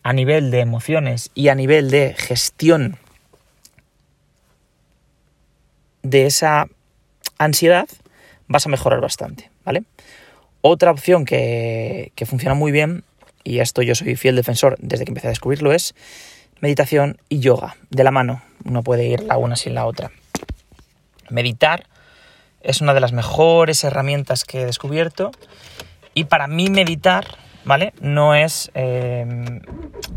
a 0.01 0.13
nivel 0.13 0.51
de 0.51 0.59
emociones 0.59 1.31
y 1.33 1.49
a 1.49 1.55
nivel 1.55 1.91
de 1.91 2.15
gestión 2.17 2.97
de 6.01 6.25
esa 6.25 6.67
ansiedad 7.37 7.87
vas 8.47 8.65
a 8.65 8.69
mejorar 8.69 9.01
bastante, 9.01 9.49
¿vale? 9.63 9.83
Otra 10.61 10.91
opción 10.91 11.25
que, 11.25 12.11
que 12.15 12.25
funciona 12.25 12.55
muy 12.55 12.71
bien, 12.71 13.03
y 13.43 13.59
esto 13.59 13.81
yo 13.81 13.95
soy 13.95 14.15
fiel 14.15 14.35
defensor 14.35 14.75
desde 14.79 15.05
que 15.05 15.11
empecé 15.11 15.27
a 15.27 15.31
descubrirlo, 15.31 15.73
es 15.73 15.95
meditación 16.61 17.17
y 17.29 17.39
yoga, 17.39 17.75
de 17.89 18.03
la 18.03 18.11
mano. 18.11 18.41
Uno 18.63 18.83
puede 18.83 19.05
ir 19.07 19.23
la 19.23 19.37
una 19.37 19.55
sin 19.55 19.73
la 19.73 19.85
otra. 19.85 20.11
Meditar 21.29 21.85
es 22.61 22.81
una 22.81 22.93
de 22.93 22.99
las 22.99 23.11
mejores 23.11 23.83
herramientas 23.83 24.45
que 24.45 24.61
he 24.61 24.65
descubierto 24.65 25.31
y 26.13 26.25
para 26.25 26.47
mí 26.47 26.69
meditar, 26.69 27.25
¿vale? 27.65 27.93
No 27.99 28.35
es 28.35 28.71
em, 28.73 29.61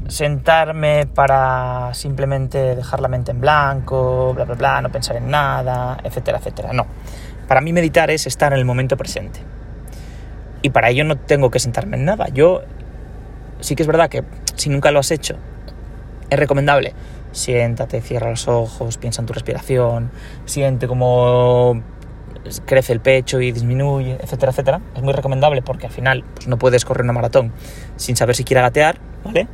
sentarme 0.08 1.06
para 1.06 1.92
simplemente 1.94 2.76
dejar 2.76 3.00
la 3.00 3.08
mente 3.08 3.32
en 3.32 3.40
blanco, 3.40 4.32
bla, 4.34 4.44
bla, 4.44 4.54
bla, 4.54 4.80
no 4.82 4.90
pensar 4.90 5.16
en 5.16 5.30
nada, 5.30 5.98
etcétera, 6.04 6.38
etcétera. 6.38 6.72
No. 6.72 6.86
Para 7.48 7.60
mí 7.60 7.72
meditar 7.72 8.10
es 8.10 8.26
estar 8.26 8.52
en 8.52 8.58
el 8.58 8.64
momento 8.64 8.96
presente. 8.96 9.40
Y 10.62 10.70
para 10.70 10.90
ello 10.90 11.04
no 11.04 11.16
tengo 11.16 11.50
que 11.50 11.58
sentarme 11.58 11.96
en 11.96 12.04
nada. 12.04 12.28
Yo 12.28 12.62
sí 13.60 13.74
que 13.74 13.82
es 13.82 13.86
verdad 13.86 14.08
que 14.08 14.24
si 14.54 14.68
nunca 14.68 14.90
lo 14.90 14.98
has 14.98 15.10
hecho, 15.10 15.36
es 16.28 16.38
recomendable. 16.38 16.94
Siéntate, 17.36 18.00
cierra 18.00 18.30
los 18.30 18.48
ojos, 18.48 18.96
piensa 18.96 19.20
en 19.20 19.26
tu 19.26 19.34
respiración, 19.34 20.10
siente 20.46 20.88
como 20.88 21.82
crece 22.64 22.94
el 22.94 23.00
pecho 23.00 23.42
y 23.42 23.52
disminuye, 23.52 24.16
etcétera, 24.22 24.52
etcétera. 24.52 24.80
Es 24.94 25.02
muy 25.02 25.12
recomendable 25.12 25.60
porque 25.60 25.84
al 25.84 25.92
final 25.92 26.24
pues, 26.34 26.48
no 26.48 26.56
puedes 26.56 26.86
correr 26.86 27.04
una 27.04 27.12
maratón 27.12 27.52
sin 27.96 28.16
saber 28.16 28.36
si 28.36 28.44
quiere 28.44 28.62
gatear, 28.62 28.96
¿vale? 29.22 29.48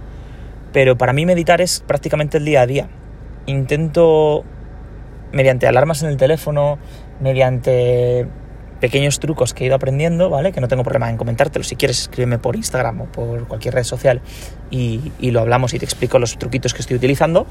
Pero 0.73 0.97
para 0.97 1.12
mí 1.12 1.27
meditar 1.27 1.61
es 1.61 1.83
prácticamente 1.85 2.39
el 2.39 2.45
día 2.45 2.61
a 2.61 2.67
día. 2.69 2.89
Intento, 3.47 4.45
mediante 5.33 5.67
alarmas 5.67 6.05
en 6.05 6.11
el 6.11 6.17
teléfono, 6.17 6.79
mediante 7.19 8.29
pequeños 8.83 9.21
trucos 9.21 9.55
que 9.55 9.62
he 9.62 9.67
ido 9.69 9.77
aprendiendo, 9.77 10.29
¿vale? 10.29 10.51
Que 10.51 10.61
no 10.61 10.67
tengo 10.67 10.83
problema 10.83 11.09
en 11.09 11.17
comentártelo. 11.17 11.62
Si 11.62 11.77
quieres, 11.77 12.01
escríbeme 12.01 12.39
por 12.39 12.57
Instagram 12.57 13.03
o 13.03 13.05
por 13.05 13.47
cualquier 13.47 13.75
red 13.75 13.85
social 13.85 14.21
y, 14.73 15.12
y 15.21 15.31
lo 15.31 15.39
hablamos 15.39 15.73
y 15.73 15.79
te 15.79 15.85
explico 15.85 16.19
los 16.19 16.37
truquitos 16.37 16.75
que 16.75 16.81
estoy 16.81 16.97
utilizando. 16.97 17.47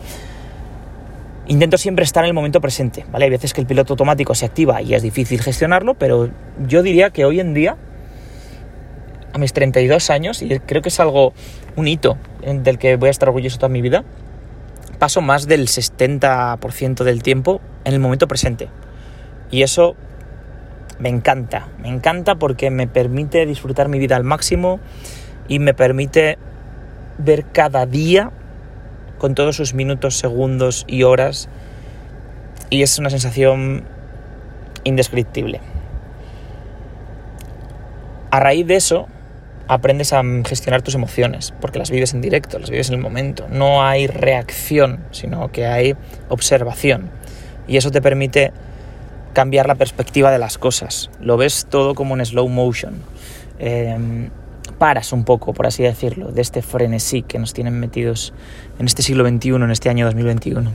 Intento 1.48 1.78
siempre 1.78 2.04
estar 2.04 2.26
en 2.26 2.28
el 2.28 2.34
momento 2.34 2.60
presente, 2.60 3.06
¿vale? 3.10 3.26
Hay 3.26 3.32
veces 3.32 3.54
que 3.54 3.62
el 3.62 3.66
piloto 3.66 3.94
automático 3.94 4.36
se 4.36 4.46
activa 4.46 4.82
y 4.82 4.94
es 4.94 5.04
difícil 5.04 5.42
gestionarlo, 5.42 5.94
pero 5.94 6.30
yo 6.68 6.84
diría 6.84 7.12
que 7.12 7.24
hoy 7.24 7.40
en 7.40 7.54
día, 7.54 7.78
a 9.32 9.38
mis 9.38 9.54
32 9.54 10.10
años, 10.10 10.42
y 10.42 10.60
creo 10.60 10.82
que 10.82 10.90
es 10.90 11.00
algo, 11.00 11.32
un 11.78 11.88
hito 11.88 12.18
del 12.46 12.78
que 12.78 12.98
voy 12.98 13.08
a 13.08 13.12
estar 13.12 13.30
orgulloso 13.30 13.56
toda 13.56 13.70
mi 13.70 13.82
vida, 13.82 14.04
paso 15.00 15.22
más 15.22 15.48
del 15.48 15.70
70% 15.70 17.06
del 17.06 17.24
tiempo 17.24 17.62
en 17.86 17.94
el 17.94 18.02
momento 18.02 18.28
presente. 18.28 18.68
Y 19.50 19.64
eso 19.64 19.96
me 21.02 21.10
encanta, 21.10 21.68
me 21.82 21.90
encanta 21.90 22.36
porque 22.36 22.70
me 22.70 22.86
permite 22.86 23.48
disfrutar 23.48 23.90
mi 23.90 23.98
vida 23.98 24.16
al 24.16 24.24
máximo 24.24 24.80
y 25.48 25.58
me 25.58 25.74
permite 25.74 26.38
ver 27.18 27.46
cada 27.52 27.88
día 27.88 28.30
con 29.18 29.34
todos 29.34 29.56
sus 29.56 29.74
minutos, 29.74 30.16
segundos 30.16 30.86
y 30.88 31.02
horas 31.02 31.50
y 32.70 32.84
es 32.84 33.00
una 33.00 33.10
sensación 33.10 33.84
indescriptible. 34.84 35.60
A 38.30 38.40
raíz 38.40 38.68
de 38.68 38.76
eso 38.76 39.08
aprendes 39.68 40.14
a 40.14 40.22
gestionar 40.46 40.84
tus 40.84 40.94
emociones 40.94 41.52
porque 41.60 41.80
las 41.80 41.90
vives 41.90 42.14
en 42.14 42.22
directo, 42.22 42.60
las 42.60 42.70
vives 42.70 42.90
en 42.90 42.96
el 42.96 43.02
momento. 43.02 43.48
No 43.50 43.84
hay 43.84 44.06
reacción, 44.06 45.00
sino 45.10 45.52
que 45.52 45.66
hay 45.66 45.96
observación 46.30 47.10
y 47.68 47.78
eso 47.78 47.90
te 47.90 48.04
permite 48.04 48.54
cambiar 49.34 49.68
la 49.68 49.76
perspectiva 49.76 50.32
de 50.32 50.40
las 50.40 50.58
cosas. 50.58 51.10
Lo 51.20 51.38
ves 51.38 51.68
todo 51.70 51.96
como 51.96 52.16
en 52.16 52.26
slow 52.26 52.48
motion. 52.48 52.96
Em, 53.60 54.30
paras 54.78 55.14
un 55.14 55.24
poco, 55.24 55.54
por 55.54 55.68
así 55.68 55.84
decirlo, 55.84 56.32
de 56.32 56.42
este 56.42 56.62
frenesí 56.62 57.22
que 57.22 57.40
nos 57.40 57.54
tienen 57.54 57.80
metidos 57.80 58.34
en 58.80 58.88
este 58.88 59.04
siglo 59.04 59.28
XXI, 59.28 59.50
en 59.50 59.72
este 59.72 59.90
año 59.90 60.06
2021. 60.06 60.72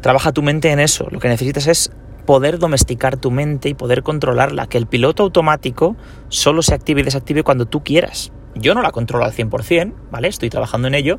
Trabaja 0.00 0.32
tu 0.32 0.42
mente 0.42 0.70
en 0.70 0.80
eso. 0.80 1.08
Lo 1.10 1.18
que 1.18 1.28
necesitas 1.28 1.66
es 1.66 1.90
poder 2.24 2.58
domesticar 2.58 3.16
tu 3.16 3.30
mente 3.30 3.68
y 3.68 3.74
poder 3.74 4.02
controlarla. 4.02 4.66
Que 4.66 4.78
el 4.78 4.86
piloto 4.86 5.24
automático 5.24 5.96
solo 6.28 6.62
se 6.62 6.74
active 6.74 7.00
y 7.00 7.04
desactive 7.04 7.42
cuando 7.42 7.66
tú 7.66 7.82
quieras. 7.82 8.32
Yo 8.54 8.74
no 8.74 8.82
la 8.82 8.92
controlo 8.92 9.24
al 9.24 9.32
100%, 9.32 9.92
¿vale? 10.10 10.28
Estoy 10.28 10.48
trabajando 10.50 10.88
en 10.88 10.94
ello. 10.94 11.18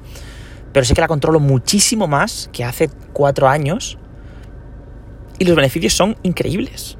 Pero 0.74 0.86
sé 0.86 0.94
que 0.94 1.01
la 1.01 1.08
controlo 1.08 1.39
muchísimo 1.39 2.08
más 2.08 2.50
que 2.53 2.63
hace 2.63 2.89
cuatro 3.13 3.50
años 3.50 3.98
y 5.41 5.43
los 5.43 5.55
beneficios 5.55 5.93
son 5.93 6.17
increíbles. 6.21 7.00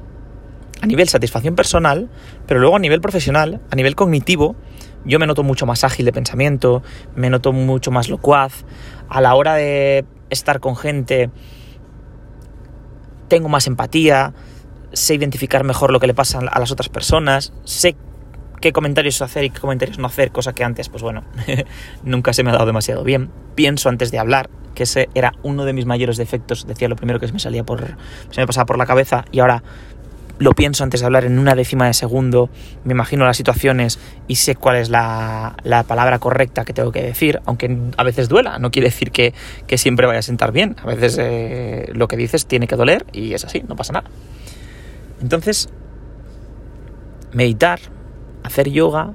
A 0.80 0.86
nivel 0.86 1.08
satisfacción 1.08 1.54
personal, 1.54 2.10
pero 2.44 2.58
luego 2.58 2.74
a 2.74 2.80
nivel 2.80 3.00
profesional, 3.00 3.60
a 3.70 3.76
nivel 3.76 3.94
cognitivo, 3.94 4.56
yo 5.04 5.20
me 5.20 5.28
noto 5.28 5.44
mucho 5.44 5.64
más 5.64 5.84
ágil 5.84 6.06
de 6.06 6.12
pensamiento, 6.12 6.82
me 7.14 7.30
noto 7.30 7.52
mucho 7.52 7.92
más 7.92 8.08
locuaz. 8.08 8.64
A 9.08 9.20
la 9.20 9.36
hora 9.36 9.54
de 9.54 10.04
estar 10.28 10.58
con 10.58 10.74
gente, 10.74 11.30
tengo 13.28 13.48
más 13.48 13.68
empatía, 13.68 14.34
sé 14.92 15.14
identificar 15.14 15.62
mejor 15.62 15.92
lo 15.92 16.00
que 16.00 16.08
le 16.08 16.14
pasa 16.14 16.40
a 16.40 16.58
las 16.58 16.72
otras 16.72 16.88
personas, 16.88 17.52
sé 17.62 17.94
qué 18.62 18.72
comentarios 18.72 19.20
hacer 19.20 19.44
y 19.44 19.50
qué 19.50 19.60
comentarios 19.60 19.98
no 19.98 20.06
hacer, 20.06 20.32
cosa 20.32 20.54
que 20.54 20.64
antes, 20.64 20.88
pues 20.88 21.02
bueno, 21.02 21.24
nunca 22.04 22.32
se 22.32 22.42
me 22.42 22.50
ha 22.50 22.54
dado 22.54 22.64
demasiado 22.64 23.04
bien. 23.04 23.30
Pienso 23.54 23.90
antes 23.90 24.10
de 24.10 24.18
hablar, 24.18 24.48
que 24.74 24.84
ese 24.84 25.10
era 25.14 25.32
uno 25.42 25.66
de 25.66 25.74
mis 25.74 25.84
mayores 25.84 26.16
defectos, 26.16 26.66
decía 26.66 26.88
lo 26.88 26.96
primero 26.96 27.20
que 27.20 27.26
se 27.26 27.34
me 27.34 27.40
salía 27.40 27.64
por, 27.64 27.96
se 28.30 28.40
me 28.40 28.46
pasaba 28.46 28.64
por 28.64 28.78
la 28.78 28.86
cabeza 28.86 29.26
y 29.32 29.40
ahora 29.40 29.62
lo 30.38 30.52
pienso 30.52 30.82
antes 30.82 31.00
de 31.00 31.06
hablar 31.06 31.24
en 31.24 31.38
una 31.38 31.54
décima 31.54 31.86
de 31.86 31.94
segundo, 31.94 32.48
me 32.84 32.92
imagino 32.92 33.24
las 33.24 33.36
situaciones 33.36 33.98
y 34.28 34.36
sé 34.36 34.54
cuál 34.54 34.76
es 34.76 34.88
la, 34.88 35.56
palabra 35.86 36.18
correcta 36.18 36.64
que 36.64 36.72
tengo 36.72 36.90
que 36.90 37.02
decir, 37.02 37.40
aunque 37.44 37.76
a 37.96 38.02
veces 38.02 38.28
duela, 38.28 38.58
no 38.58 38.70
quiere 38.70 38.88
decir 38.88 39.10
que, 39.10 39.34
siempre 39.76 40.06
vaya 40.06 40.20
a 40.20 40.22
sentar 40.22 40.52
bien, 40.52 40.76
a 40.82 40.86
veces 40.86 41.18
eh, 41.20 41.90
lo 41.94 42.08
que 42.08 42.16
dices 42.16 42.46
tiene 42.46 42.66
que 42.66 42.76
doler 42.76 43.06
y 43.12 43.34
es 43.34 43.44
así, 43.44 43.62
no 43.68 43.76
pasa 43.76 43.92
nada. 43.92 44.08
Entonces, 45.20 45.68
meditar, 47.32 47.80
hacer 48.42 48.70
yoga, 48.70 49.12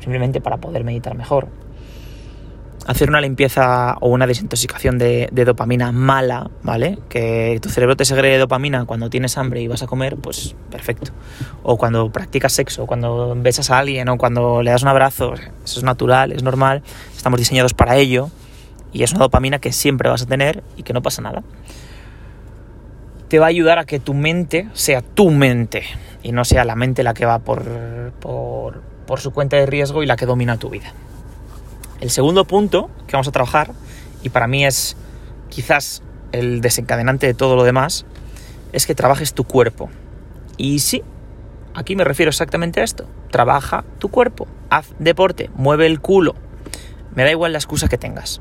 simplemente 0.00 0.40
para 0.40 0.58
poder 0.58 0.84
meditar 0.84 1.16
mejor, 1.16 1.48
hacer 2.86 3.08
una 3.08 3.20
limpieza 3.20 3.96
o 4.00 4.08
una 4.08 4.26
desintoxicación 4.26 4.98
de, 4.98 5.28
dopamina 5.32 5.92
mala, 5.92 6.50
¿vale? 6.62 6.98
Que 7.08 7.58
tu 7.62 7.68
cerebro 7.68 7.96
te 7.96 8.04
segregue 8.04 8.38
dopamina 8.38 8.84
cuando 8.84 9.10
tienes 9.10 9.36
hambre 9.38 9.60
y 9.60 9.68
vas 9.68 9.82
a 9.82 9.86
comer, 9.86 10.16
pues 10.16 10.54
perfecto. 10.70 11.12
O 11.62 11.76
cuando 11.76 12.10
practicas 12.10 12.52
sexo, 12.52 12.86
cuando 12.86 13.34
besas 13.36 13.70
a 13.70 13.78
alguien 13.78 14.08
o 14.08 14.16
cuando 14.16 14.62
le 14.62 14.70
das 14.70 14.82
un 14.82 14.88
abrazo, 14.88 15.34
eso 15.34 15.78
es 15.78 15.82
natural, 15.82 16.32
es 16.32 16.42
normal, 16.42 16.82
estamos 17.16 17.38
diseñados 17.38 17.74
para 17.74 17.96
ello 17.96 18.30
y 18.92 19.02
es 19.02 19.12
una 19.12 19.20
dopamina 19.20 19.58
que 19.58 19.72
siempre 19.72 20.10
vas 20.10 20.22
a 20.22 20.26
tener 20.26 20.62
y 20.76 20.82
que 20.82 20.92
no 20.92 21.02
pasa 21.02 21.22
nada. 21.22 21.42
Te 23.28 23.38
va 23.38 23.46
a 23.46 23.50
ayudar 23.50 23.78
a 23.78 23.84
que 23.84 24.00
tu 24.00 24.14
mente 24.14 24.68
sea 24.72 25.02
tu 25.02 25.30
mente 25.30 25.84
y 26.22 26.32
no 26.32 26.44
sea 26.44 26.64
la 26.64 26.76
mente 26.76 27.02
la 27.02 27.14
que 27.14 27.26
va 27.26 27.38
por, 27.38 27.62
por, 28.20 28.82
por 29.06 29.20
su 29.20 29.32
cuenta 29.32 29.56
de 29.56 29.66
riesgo 29.66 30.02
y 30.02 30.06
la 30.06 30.16
que 30.16 30.26
domina 30.26 30.56
tu 30.56 30.70
vida. 30.70 30.92
El 32.00 32.10
segundo 32.10 32.44
punto 32.44 32.90
que 33.06 33.12
vamos 33.12 33.28
a 33.28 33.32
trabajar, 33.32 33.72
y 34.22 34.30
para 34.30 34.46
mí 34.46 34.64
es 34.64 34.96
quizás 35.48 36.02
el 36.32 36.60
desencadenante 36.60 37.26
de 37.26 37.34
todo 37.34 37.56
lo 37.56 37.64
demás, 37.64 38.06
es 38.72 38.86
que 38.86 38.94
trabajes 38.94 39.34
tu 39.34 39.44
cuerpo. 39.44 39.90
Y 40.56 40.78
sí, 40.80 41.02
aquí 41.74 41.96
me 41.96 42.04
refiero 42.04 42.30
exactamente 42.30 42.80
a 42.80 42.84
esto. 42.84 43.06
Trabaja 43.30 43.84
tu 43.98 44.10
cuerpo, 44.10 44.46
haz 44.68 44.86
deporte, 44.98 45.50
mueve 45.54 45.86
el 45.86 46.00
culo. 46.00 46.34
Me 47.14 47.24
da 47.24 47.30
igual 47.30 47.52
la 47.52 47.58
excusa 47.58 47.88
que 47.88 47.98
tengas 47.98 48.40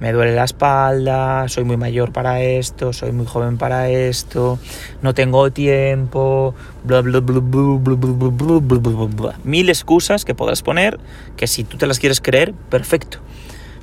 me 0.00 0.12
duele 0.12 0.34
la 0.34 0.44
espalda, 0.44 1.48
soy 1.48 1.64
muy 1.64 1.76
mayor 1.76 2.12
para 2.12 2.40
esto, 2.40 2.92
soy 2.92 3.12
muy 3.12 3.26
joven 3.26 3.58
para 3.58 3.88
esto, 3.88 4.58
no 5.02 5.12
tengo 5.14 5.50
tiempo, 5.50 6.54
bla 6.84 7.00
bla 7.00 7.20
bla 7.20 7.40
bla 7.40 7.96
bla 7.96 8.60
bla 8.60 9.06
bla 9.06 9.34
Mil 9.44 9.68
excusas 9.68 10.24
que 10.24 10.34
podrás 10.34 10.62
poner 10.62 10.98
que 11.36 11.46
si 11.46 11.64
tú 11.64 11.76
te 11.78 11.86
las 11.86 11.98
quieres 11.98 12.20
creer, 12.20 12.54
perfecto. 12.54 13.18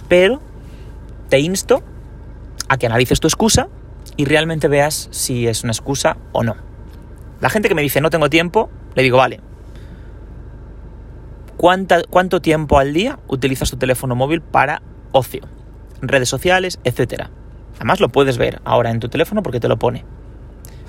Pero 0.08 0.42
te 1.30 1.40
insto 1.40 1.84
a 2.70 2.78
que 2.78 2.86
analices 2.86 3.20
tu 3.20 3.28
excusa 3.28 3.68
y 4.16 4.26
realmente 4.26 4.68
veas 4.68 5.10
si 5.12 5.48
es 5.48 5.64
una 5.64 5.72
excusa 5.72 6.18
o 6.32 6.44
no. 6.44 6.56
La 7.42 7.50
gente 7.50 7.68
que 7.68 7.76
me 7.76 7.82
dice 7.82 8.00
no 8.00 8.10
tengo 8.10 8.30
tiempo, 8.30 8.70
le 8.96 9.04
digo, 9.04 9.18
vale, 9.18 9.42
¿cuánto 11.58 12.42
tiempo 12.42 12.80
al 12.80 12.94
día 12.94 13.20
utilizas 13.28 13.70
tu 13.70 13.78
teléfono 13.78 14.16
móvil 14.16 14.42
para 14.42 14.82
ocio? 15.12 15.42
Redes 16.02 16.30
sociales, 16.30 16.80
etc. 16.84 17.30
Además 17.76 18.00
lo 18.00 18.10
puedes 18.10 18.38
ver 18.38 18.62
ahora 18.66 18.92
en 18.92 19.00
tu 19.00 19.10
teléfono 19.10 19.44
porque 19.44 19.60
te 19.60 19.68
lo 19.68 19.78
pone. 19.78 20.06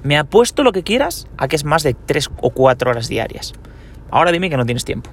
Me 0.03 0.17
apuesto 0.19 0.63
lo 0.63 0.73
que 0.73 0.83
quieras 0.83 1.27
a 1.37 1.49
que 1.49 1.57
es 1.57 1.65
más 1.65 1.83
de 1.83 1.95
3 1.95 2.31
o 2.41 2.51
4 2.51 2.91
horas 2.91 3.09
diarias. 3.09 3.55
Ahora 4.11 4.31
dime 4.31 4.51
que 4.51 4.57
no 4.57 4.65
tienes 4.65 4.85
tiempo. 4.85 5.11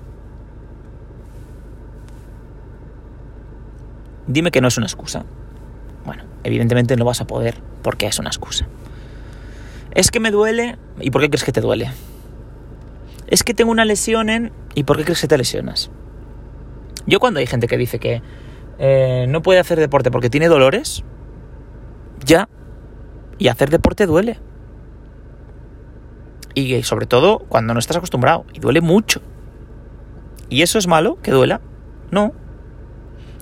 Dime 4.27 4.51
que 4.51 4.61
no 4.61 4.67
es 4.67 4.77
una 4.77 4.85
excusa. 4.85 5.25
Bueno, 6.05 6.23
evidentemente 6.43 6.95
no 6.95 7.05
vas 7.05 7.21
a 7.21 7.27
poder 7.27 7.55
porque 7.81 8.05
es 8.05 8.19
una 8.19 8.29
excusa. 8.29 8.67
Es 9.95 10.11
que 10.11 10.19
me 10.19 10.31
duele. 10.31 10.77
¿Y 10.99 11.11
por 11.11 11.21
qué 11.21 11.29
crees 11.29 11.43
que 11.43 11.51
te 11.51 11.61
duele? 11.61 11.91
Es 13.27 13.43
que 13.43 13.53
tengo 13.53 13.71
una 13.71 13.85
lesión 13.85 14.29
en... 14.29 14.51
¿Y 14.75 14.83
por 14.83 14.97
qué 14.97 15.03
crees 15.03 15.21
que 15.21 15.27
te 15.27 15.37
lesionas? 15.37 15.89
Yo 17.05 17.19
cuando 17.19 17.39
hay 17.39 17.47
gente 17.47 17.67
que 17.67 17.77
dice 17.77 17.99
que 17.99 18.21
eh, 18.79 19.25
no 19.29 19.41
puede 19.41 19.59
hacer 19.59 19.79
deporte 19.79 20.11
porque 20.11 20.29
tiene 20.29 20.47
dolores, 20.47 21.03
ya. 22.25 22.47
Y 23.37 23.47
hacer 23.47 23.69
deporte 23.69 24.05
duele. 24.05 24.39
Y 26.55 26.83
sobre 26.83 27.07
todo 27.07 27.39
cuando 27.39 27.73
no 27.73 27.79
estás 27.79 27.97
acostumbrado. 27.97 28.45
Y 28.53 28.59
duele 28.59 28.81
mucho. 28.81 29.21
¿Y 30.49 30.61
eso 30.61 30.77
es 30.77 30.87
malo? 30.87 31.17
¿Que 31.21 31.31
duela? 31.31 31.61
No. 32.11 32.33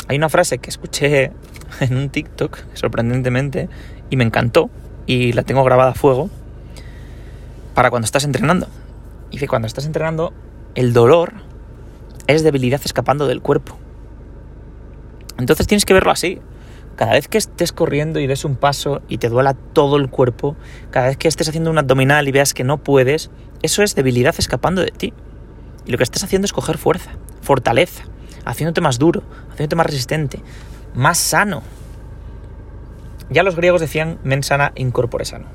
Hay 0.07 0.17
una 0.17 0.29
frase 0.29 0.57
que 0.57 0.69
escuché 0.69 1.31
en 1.79 1.97
un 1.97 2.09
TikTok, 2.09 2.57
sorprendentemente, 2.73 3.69
y 4.09 4.17
me 4.17 4.23
encantó. 4.23 4.69
Y 5.05 5.33
la 5.33 5.43
tengo 5.43 5.63
grabada 5.63 5.91
a 5.91 5.95
fuego. 5.95 6.29
Para 7.75 7.89
cuando 7.89 8.05
estás 8.05 8.23
entrenando. 8.23 8.67
Y 9.29 9.37
que 9.37 9.47
cuando 9.47 9.67
estás 9.67 9.85
entrenando, 9.85 10.33
el 10.75 10.93
dolor 10.93 11.33
es 12.27 12.43
debilidad 12.43 12.81
escapando 12.83 13.27
del 13.27 13.41
cuerpo. 13.41 13.77
Entonces 15.41 15.67
tienes 15.67 15.85
que 15.85 15.93
verlo 15.93 16.11
así. 16.11 16.39
Cada 16.95 17.13
vez 17.13 17.27
que 17.27 17.37
estés 17.37 17.71
corriendo 17.71 18.19
y 18.19 18.27
des 18.27 18.45
un 18.45 18.55
paso 18.55 19.01
y 19.07 19.17
te 19.17 19.29
duela 19.29 19.53
todo 19.53 19.97
el 19.97 20.09
cuerpo, 20.09 20.55
cada 20.91 21.07
vez 21.07 21.17
que 21.17 21.27
estés 21.27 21.49
haciendo 21.49 21.71
un 21.71 21.77
abdominal 21.77 22.27
y 22.27 22.31
veas 22.31 22.53
que 22.53 22.63
no 22.63 22.77
puedes, 22.77 23.31
eso 23.63 23.81
es 23.81 23.95
debilidad 23.95 24.35
escapando 24.37 24.81
de 24.81 24.91
ti. 24.91 25.13
Y 25.85 25.91
lo 25.91 25.97
que 25.97 26.03
estás 26.03 26.23
haciendo 26.23 26.45
es 26.45 26.53
coger 26.53 26.77
fuerza, 26.77 27.11
fortaleza, 27.41 28.03
haciéndote 28.45 28.81
más 28.81 28.99
duro, 28.99 29.23
haciéndote 29.51 29.75
más 29.75 29.87
resistente, 29.87 30.41
más 30.93 31.17
sano. 31.17 31.63
Ya 33.29 33.43
los 33.43 33.55
griegos 33.55 33.81
decían 33.81 34.19
mens 34.23 34.47
sana 34.47 34.73
incorpore 34.75 35.25
sano. 35.25 35.47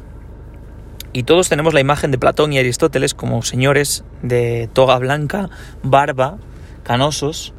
Y 1.13 1.23
todos 1.23 1.49
tenemos 1.49 1.75
la 1.75 1.81
imagen 1.81 2.11
de 2.11 2.19
Platón 2.19 2.53
y 2.53 2.59
Aristóteles 2.59 3.15
como 3.15 3.43
señores 3.43 4.05
de 4.23 4.69
toga 4.73 4.99
blanca, 4.99 5.49
barba, 5.83 6.39
canosos, 6.83 7.55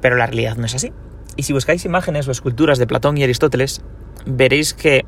pero 0.00 0.16
la 0.16 0.26
realidad 0.26 0.56
no 0.56 0.66
es 0.66 0.74
así. 0.74 0.92
Y 1.36 1.42
si 1.42 1.52
buscáis 1.52 1.84
imágenes 1.84 2.26
o 2.28 2.30
esculturas 2.30 2.78
de 2.78 2.86
Platón 2.86 3.18
y 3.18 3.22
Aristóteles, 3.22 3.82
veréis 4.24 4.74
que, 4.74 5.04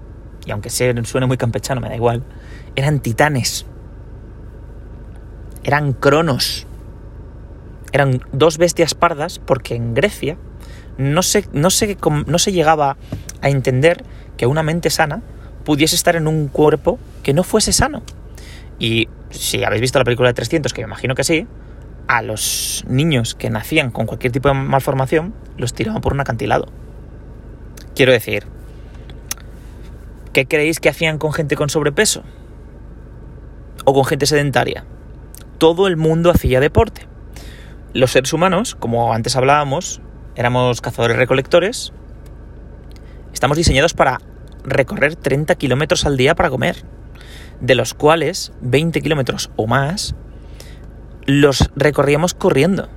y 0.46 0.50
aunque 0.50 0.70
suene 0.70 1.26
muy 1.26 1.36
campechano, 1.36 1.80
me 1.80 1.88
da 1.88 1.96
igual, 1.96 2.22
eran 2.76 3.00
titanes. 3.00 3.66
Eran 5.64 5.92
cronos. 5.92 6.66
Eran 7.92 8.20
dos 8.32 8.58
bestias 8.58 8.94
pardas 8.94 9.38
porque 9.38 9.74
en 9.74 9.94
Grecia 9.94 10.36
no 10.98 11.22
se, 11.22 11.44
no 11.52 11.68
no 12.26 12.38
se 12.38 12.52
llegaba 12.52 12.96
a 13.40 13.48
entender 13.48 14.04
que 14.36 14.46
una 14.46 14.62
mente 14.62 14.90
sana 14.90 15.22
pudiese 15.64 15.96
estar 15.96 16.16
en 16.16 16.26
un 16.26 16.48
cuerpo 16.48 16.98
que 17.22 17.32
no 17.32 17.42
fuese 17.42 17.72
sano. 17.72 18.02
Y 18.78 19.08
si 19.30 19.64
habéis 19.64 19.80
visto 19.80 19.98
la 19.98 20.04
película 20.04 20.28
de 20.28 20.34
300, 20.34 20.72
que 20.72 20.82
me 20.82 20.86
imagino 20.86 21.14
que 21.14 21.24
sí, 21.24 21.46
a 22.08 22.22
los 22.22 22.84
niños 22.88 23.34
que 23.34 23.50
nacían 23.50 23.90
con 23.90 24.06
cualquier 24.06 24.32
tipo 24.32 24.48
de 24.48 24.54
malformación 24.54 25.34
los 25.56 25.74
tiraban 25.74 26.00
por 26.00 26.14
un 26.14 26.20
acantilado. 26.20 26.66
Quiero 27.94 28.12
decir, 28.12 28.46
¿qué 30.32 30.46
creéis 30.46 30.80
que 30.80 30.88
hacían 30.88 31.18
con 31.18 31.32
gente 31.32 31.54
con 31.54 31.68
sobrepeso? 31.68 32.22
¿O 33.84 33.92
con 33.92 34.06
gente 34.06 34.26
sedentaria? 34.26 34.84
Todo 35.58 35.86
el 35.86 35.96
mundo 35.96 36.30
hacía 36.30 36.60
deporte. 36.60 37.06
Los 37.92 38.12
seres 38.12 38.32
humanos, 38.32 38.74
como 38.74 39.12
antes 39.12 39.36
hablábamos, 39.36 40.00
éramos 40.34 40.80
cazadores-recolectores, 40.80 41.92
estamos 43.32 43.56
diseñados 43.56 43.92
para 43.92 44.20
recorrer 44.64 45.16
30 45.16 45.54
kilómetros 45.56 46.06
al 46.06 46.16
día 46.16 46.34
para 46.34 46.50
comer, 46.50 46.84
de 47.60 47.74
los 47.74 47.94
cuales 47.94 48.52
20 48.60 49.00
kilómetros 49.00 49.50
o 49.56 49.66
más 49.66 50.14
los 51.28 51.70
recorríamos 51.76 52.32
corriendo. 52.32 52.88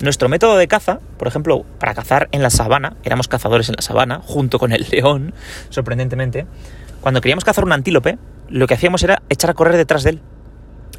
Nuestro 0.00 0.30
método 0.30 0.56
de 0.56 0.68
caza, 0.68 1.00
por 1.18 1.28
ejemplo, 1.28 1.66
para 1.78 1.92
cazar 1.92 2.30
en 2.32 2.42
la 2.42 2.48
sabana, 2.48 2.96
éramos 3.04 3.28
cazadores 3.28 3.68
en 3.68 3.74
la 3.76 3.82
sabana, 3.82 4.22
junto 4.24 4.58
con 4.58 4.72
el 4.72 4.86
león, 4.90 5.34
sorprendentemente, 5.68 6.46
cuando 7.02 7.20
queríamos 7.20 7.44
cazar 7.44 7.62
un 7.62 7.72
antílope, 7.72 8.16
lo 8.48 8.66
que 8.66 8.72
hacíamos 8.72 9.02
era 9.02 9.20
echar 9.28 9.50
a 9.50 9.54
correr 9.54 9.76
detrás 9.76 10.02
de 10.02 10.10
él. 10.10 10.22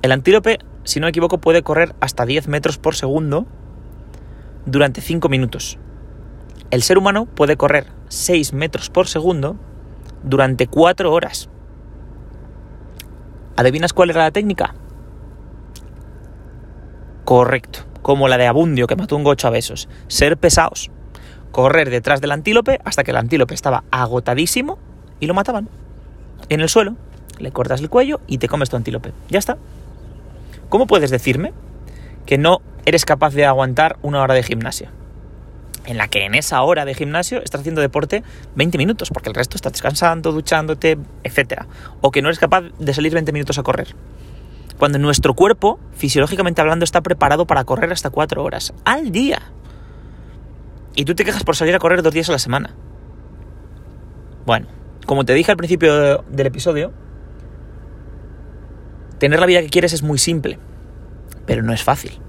El 0.03 0.11
antílope, 0.11 0.59
si 0.83 0.99
no 0.99 1.07
me 1.07 1.09
equivoco, 1.09 1.39
puede 1.39 1.63
correr 1.63 1.95
hasta 2.01 2.23
10 2.23 2.49
metros 2.49 2.77
por 2.77 2.93
segundo 2.95 3.47
durante 4.67 5.01
5 5.01 5.27
minutos. 5.27 5.79
El 6.69 6.83
ser 6.83 6.99
humano 6.99 7.25
puede 7.25 7.57
correr 7.57 7.87
6 8.09 8.53
metros 8.53 8.91
por 8.91 9.07
segundo 9.07 9.55
durante 10.21 10.67
4 10.67 11.11
horas. 11.11 11.49
¿Adivinas 13.55 13.91
cuál 13.91 14.11
era 14.11 14.21
la 14.21 14.31
técnica? 14.31 14.75
Correcto, 17.25 17.79
como 18.03 18.27
la 18.27 18.37
de 18.37 18.45
Abundio 18.45 18.85
que 18.85 18.95
mató 18.95 19.15
un 19.15 19.23
gocho 19.23 19.47
a 19.47 19.49
besos. 19.49 19.89
Ser 20.07 20.37
pesados. 20.37 20.91
Correr 21.51 21.89
detrás 21.89 22.21
del 22.21 22.31
antílope 22.31 22.79
hasta 22.85 23.03
que 23.03 23.09
el 23.09 23.17
antílope 23.17 23.55
estaba 23.55 23.83
agotadísimo 23.89 24.77
y 25.19 25.25
lo 25.25 25.33
mataban. 25.33 25.67
En 26.49 26.61
el 26.61 26.69
suelo, 26.69 26.95
le 27.39 27.51
cortas 27.51 27.81
el 27.81 27.89
cuello 27.89 28.21
y 28.27 28.37
te 28.37 28.47
comes 28.47 28.69
tu 28.69 28.75
antílope. 28.75 29.11
Ya 29.29 29.39
está. 29.39 29.57
¿Cómo 30.69 30.85
puedes 30.85 31.09
decirme 31.09 31.51
que 32.27 32.37
no 32.37 32.59
eres 32.85 33.05
capaz 33.05 33.33
de 33.33 33.45
aguantar 33.45 33.97
una 34.03 34.21
hora 34.21 34.35
de 34.35 34.43
gimnasio? 34.43 34.89
En 35.85 35.97
la 35.97 36.07
que 36.07 36.25
en 36.25 36.35
esa 36.35 36.61
hora 36.61 36.85
de 36.85 36.93
gimnasio 36.93 37.41
estás 37.41 37.61
haciendo 37.61 37.81
deporte 37.81 38.23
20 38.55 38.77
minutos, 38.77 39.09
porque 39.09 39.29
el 39.29 39.35
resto 39.35 39.57
estás 39.57 39.73
descansando, 39.73 40.31
duchándote, 40.31 40.99
etc. 41.23 41.63
O 42.01 42.11
que 42.11 42.21
no 42.21 42.27
eres 42.27 42.37
capaz 42.37 42.65
de 42.77 42.93
salir 42.93 43.13
20 43.13 43.31
minutos 43.31 43.57
a 43.57 43.63
correr 43.63 43.95
cuando 44.77 44.99
nuestro 44.99 45.33
cuerpo, 45.33 45.79
fisiológicamente 45.95 46.61
hablando, 46.61 46.83
está 46.83 47.01
preparado 47.01 47.45
para 47.47 47.63
correr 47.63 47.91
hasta 47.91 48.09
cuatro 48.09 48.43
horas 48.43 48.73
al 48.83 49.11
día. 49.11 49.41
Y 50.95 51.05
tú 51.05 51.15
te 51.15 51.25
quejas 51.25 51.43
por 51.43 51.55
salir 51.55 51.75
a 51.75 51.79
correr 51.79 52.01
dos 52.01 52.13
días 52.13 52.29
a 52.29 52.31
la 52.31 52.39
semana. 52.39 52.75
Bueno, 54.45 54.67
como 55.05 55.25
te 55.25 55.33
dije 55.33 55.51
al 55.51 55.57
principio 55.57 56.23
del 56.29 56.47
episodio, 56.47 56.93
tener 59.17 59.39
la 59.39 59.45
vida 59.45 59.61
que 59.61 59.69
quieres 59.69 59.93
es 59.93 60.03
muy 60.03 60.17
simple, 60.17 60.59
pero 61.45 61.63
no 61.63 61.73
es 61.73 61.83
fácil. 61.83 62.19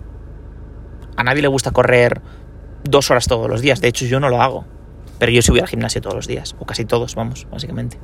A 1.16 1.24
nadie 1.24 1.42
le 1.42 1.48
gusta 1.48 1.70
correr 1.70 2.20
dos 2.84 3.10
horas 3.10 3.26
todos 3.26 3.48
los 3.48 3.60
días, 3.60 3.80
de 3.80 3.88
hecho 3.88 4.04
yo 4.06 4.20
no 4.20 4.28
lo 4.28 4.42
hago, 4.42 4.64
pero 5.18 5.32
yo 5.32 5.42
sí 5.42 5.50
voy 5.50 5.60
al 5.60 5.68
gimnasio 5.68 6.00
todos 6.00 6.16
los 6.16 6.26
días, 6.26 6.56
o 6.58 6.66
casi 6.66 6.84
todos, 6.84 7.14
vamos, 7.14 7.46
básicamente. 7.50 7.98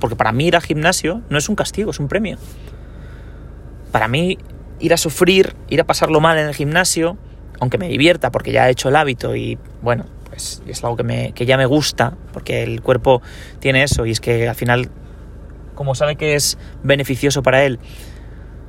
Porque 0.00 0.16
para 0.16 0.32
mí 0.32 0.46
ir 0.46 0.56
al 0.56 0.62
gimnasio 0.62 1.22
no 1.28 1.38
es 1.38 1.48
un 1.48 1.56
castigo, 1.56 1.90
es 1.90 2.00
un 2.00 2.08
premio 2.08 2.38
para 3.92 4.08
mí 4.08 4.38
ir 4.80 4.92
a 4.92 4.96
sufrir, 4.96 5.54
ir 5.68 5.80
a 5.80 5.84
pasarlo 5.84 6.20
mal 6.20 6.38
en 6.38 6.46
el 6.46 6.54
gimnasio, 6.54 7.16
aunque 7.60 7.78
me 7.78 7.88
divierta 7.88 8.30
porque 8.30 8.52
ya 8.52 8.68
he 8.68 8.70
hecho 8.70 8.88
el 8.88 8.96
hábito 8.96 9.34
y 9.34 9.58
bueno, 9.82 10.06
pues 10.28 10.62
es 10.66 10.84
algo 10.84 10.96
que, 10.96 11.02
me, 11.02 11.32
ya 11.36 11.56
me 11.56 11.66
gusta, 11.66 12.16
porque 12.32 12.62
el 12.62 12.82
cuerpo 12.82 13.22
tiene 13.58 13.82
eso 13.82 14.06
y 14.06 14.12
es 14.12 14.20
que 14.20 14.48
al 14.48 14.54
final, 14.54 14.90
como 15.74 15.94
sabe 15.94 16.16
que 16.16 16.34
es 16.34 16.58
beneficioso 16.82 17.42
para 17.42 17.64
él, 17.64 17.78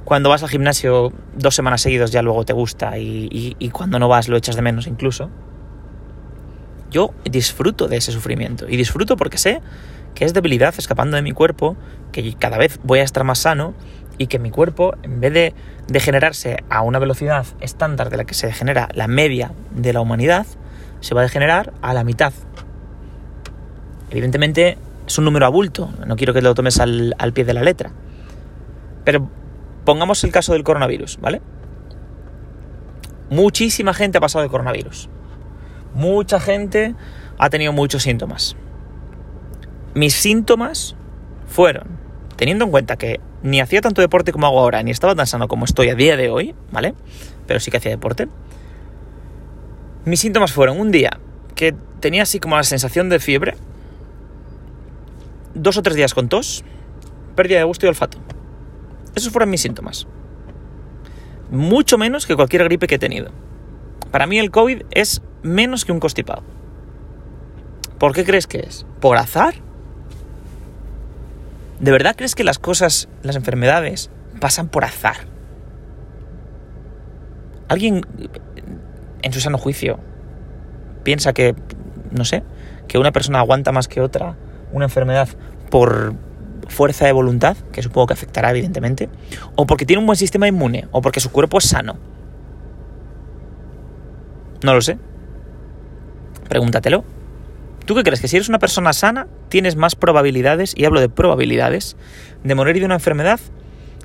cuando 0.05 0.29
vas 0.29 0.41
al 0.41 0.49
gimnasio 0.49 1.13
dos 1.35 1.53
semanas 1.53 1.81
seguidos 1.81 2.11
ya 2.11 2.23
luego 2.23 2.43
te 2.43 2.53
gusta 2.53 2.97
y 2.97 3.69
cuando 3.71 3.99
no 3.99 4.07
vas 4.07 4.27
lo 4.27 4.37
echas 4.37 4.55
de 4.55 4.61
menos 4.63 4.87
incluso. 4.87 5.29
Yo 6.89 7.13
disfruto 7.23 7.87
de 7.87 7.97
ese 7.97 8.11
sufrimiento 8.11 8.67
y 8.67 8.75
disfruto 8.75 9.15
porque 9.15 9.37
sé 9.37 9.61
que 10.15 10.25
es 10.25 10.33
debilidad 10.33 10.73
escapando 10.77 11.15
de 11.15 11.21
mi 11.21 11.31
cuerpo, 11.31 11.77
que 12.11 12.33
cada 12.33 12.57
vez 12.57 12.79
voy 12.83 12.99
a 12.99 13.03
estar 13.03 13.23
más 13.23 13.39
sano 13.39 13.73
y 14.19 14.27
que 14.27 14.37
mi 14.37 14.51
cuerpo, 14.51 14.95
en 15.01 15.19
vez 15.21 15.33
de 15.33 15.55
degenerarse 15.87 16.63
a 16.69 16.83
una 16.83 16.99
velocidad 16.99 17.47
estándar 17.61 18.11
de 18.11 18.17
la 18.17 18.25
que 18.25 18.35
se 18.35 18.45
degenera 18.45 18.89
la 18.93 19.07
media 19.07 19.53
de 19.71 19.93
la 19.93 20.01
humanidad, 20.01 20.45
se 20.99 21.15
va 21.15 21.21
a 21.21 21.23
degenerar 21.23 21.73
a 21.81 21.93
la 21.93 22.03
mitad. 22.03 22.33
Evidentemente 24.11 24.77
es 25.07 25.17
un 25.17 25.25
número 25.25 25.45
abulto, 25.45 25.89
no 26.05 26.17
quiero 26.17 26.33
que 26.33 26.41
lo 26.41 26.53
tomes 26.53 26.79
al, 26.79 27.15
al 27.17 27.33
pie 27.33 27.45
de 27.45 27.53
la 27.53 27.63
letra. 27.63 27.91
Pero 29.05 29.27
pongamos 29.85 30.21
el 30.25 30.31
caso 30.31 30.51
del 30.51 30.63
coronavirus, 30.63 31.17
¿vale? 31.21 31.41
Muchísima 33.29 33.93
gente 33.93 34.17
ha 34.17 34.21
pasado 34.21 34.43
de 34.43 34.49
coronavirus. 34.49 35.09
Mucha 35.93 36.41
gente 36.41 36.93
ha 37.37 37.49
tenido 37.49 37.71
muchos 37.71 38.03
síntomas. 38.03 38.57
Mis 39.93 40.13
síntomas 40.13 40.95
fueron, 41.47 41.87
teniendo 42.35 42.65
en 42.65 42.71
cuenta 42.71 42.97
que 42.97 43.21
ni 43.43 43.61
hacía 43.61 43.81
tanto 43.81 44.01
deporte 44.01 44.31
como 44.31 44.47
hago 44.47 44.59
ahora, 44.59 44.83
ni 44.83 44.91
estaba 44.91 45.15
tan 45.15 45.27
sano 45.27 45.47
como 45.47 45.65
estoy 45.65 45.89
a 45.89 45.95
día 45.95 46.17
de 46.17 46.29
hoy, 46.29 46.55
¿vale? 46.71 46.93
Pero 47.47 47.59
sí 47.59 47.71
que 47.71 47.77
hacía 47.77 47.91
deporte. 47.91 48.27
Mis 50.05 50.19
síntomas 50.19 50.51
fueron 50.51 50.79
un 50.79 50.91
día 50.91 51.19
que 51.55 51.73
tenía 51.99 52.23
así 52.23 52.39
como 52.39 52.55
la 52.55 52.63
sensación 52.63 53.09
de 53.09 53.19
fiebre, 53.19 53.55
dos 55.53 55.77
o 55.77 55.81
tres 55.81 55.95
días 55.95 56.13
con 56.13 56.29
tos, 56.29 56.63
pérdida 57.35 57.59
de 57.59 57.65
gusto 57.65 57.85
y 57.85 57.89
olfato. 57.89 58.17
Esos 59.15 59.31
fueron 59.31 59.49
mis 59.49 59.61
síntomas. 59.61 60.07
Mucho 61.51 61.97
menos 61.97 62.25
que 62.25 62.35
cualquier 62.35 62.63
gripe 62.65 62.87
que 62.87 62.95
he 62.95 62.99
tenido. 62.99 63.31
Para 64.11 64.27
mí 64.27 64.39
el 64.39 64.51
COVID 64.51 64.83
es 64.91 65.21
menos 65.41 65.85
que 65.85 65.91
un 65.91 65.99
constipado. 65.99 66.43
¿Por 67.97 68.13
qué 68.13 68.23
crees 68.23 68.47
que 68.47 68.59
es? 68.59 68.85
¿Por 69.01 69.17
azar? 69.17 69.55
¿De 71.79 71.91
verdad 71.91 72.15
crees 72.15 72.35
que 72.35 72.43
las 72.43 72.59
cosas, 72.59 73.07
las 73.23 73.35
enfermedades, 73.35 74.09
pasan 74.39 74.67
por 74.67 74.83
azar? 74.83 75.15
¿Alguien 77.67 78.01
en 79.21 79.33
su 79.33 79.39
sano 79.39 79.57
juicio 79.57 79.99
piensa 81.03 81.33
que, 81.33 81.55
no 82.11 82.25
sé, 82.25 82.43
que 82.87 82.97
una 82.97 83.11
persona 83.11 83.39
aguanta 83.39 83.71
más 83.71 83.87
que 83.87 84.01
otra 84.01 84.35
una 84.71 84.85
enfermedad 84.85 85.29
por 85.69 86.13
fuerza 86.67 87.05
de 87.05 87.11
voluntad, 87.11 87.57
que 87.71 87.81
supongo 87.81 88.07
que 88.07 88.13
afectará 88.13 88.51
evidentemente, 88.51 89.09
o 89.55 89.65
porque 89.65 89.85
tiene 89.85 90.01
un 90.01 90.05
buen 90.05 90.17
sistema 90.17 90.47
inmune, 90.47 90.87
o 90.91 91.01
porque 91.01 91.19
su 91.19 91.31
cuerpo 91.31 91.57
es 91.59 91.65
sano? 91.65 91.97
No 94.63 94.73
lo 94.73 94.81
sé. 94.81 94.97
Pregúntatelo. 96.49 97.03
¿Tú 97.89 97.95
qué 97.95 98.03
crees? 98.03 98.21
¿Que 98.21 98.27
si 98.27 98.35
eres 98.35 98.49
una 98.49 98.59
persona 98.59 98.93
sana 98.93 99.25
tienes 99.47 99.75
más 99.75 99.95
probabilidades, 99.95 100.75
y 100.77 100.85
hablo 100.85 100.99
de 100.99 101.09
probabilidades, 101.09 101.97
de 102.43 102.53
morir 102.53 102.77
de 102.77 102.85
una 102.85 102.93
enfermedad 102.93 103.39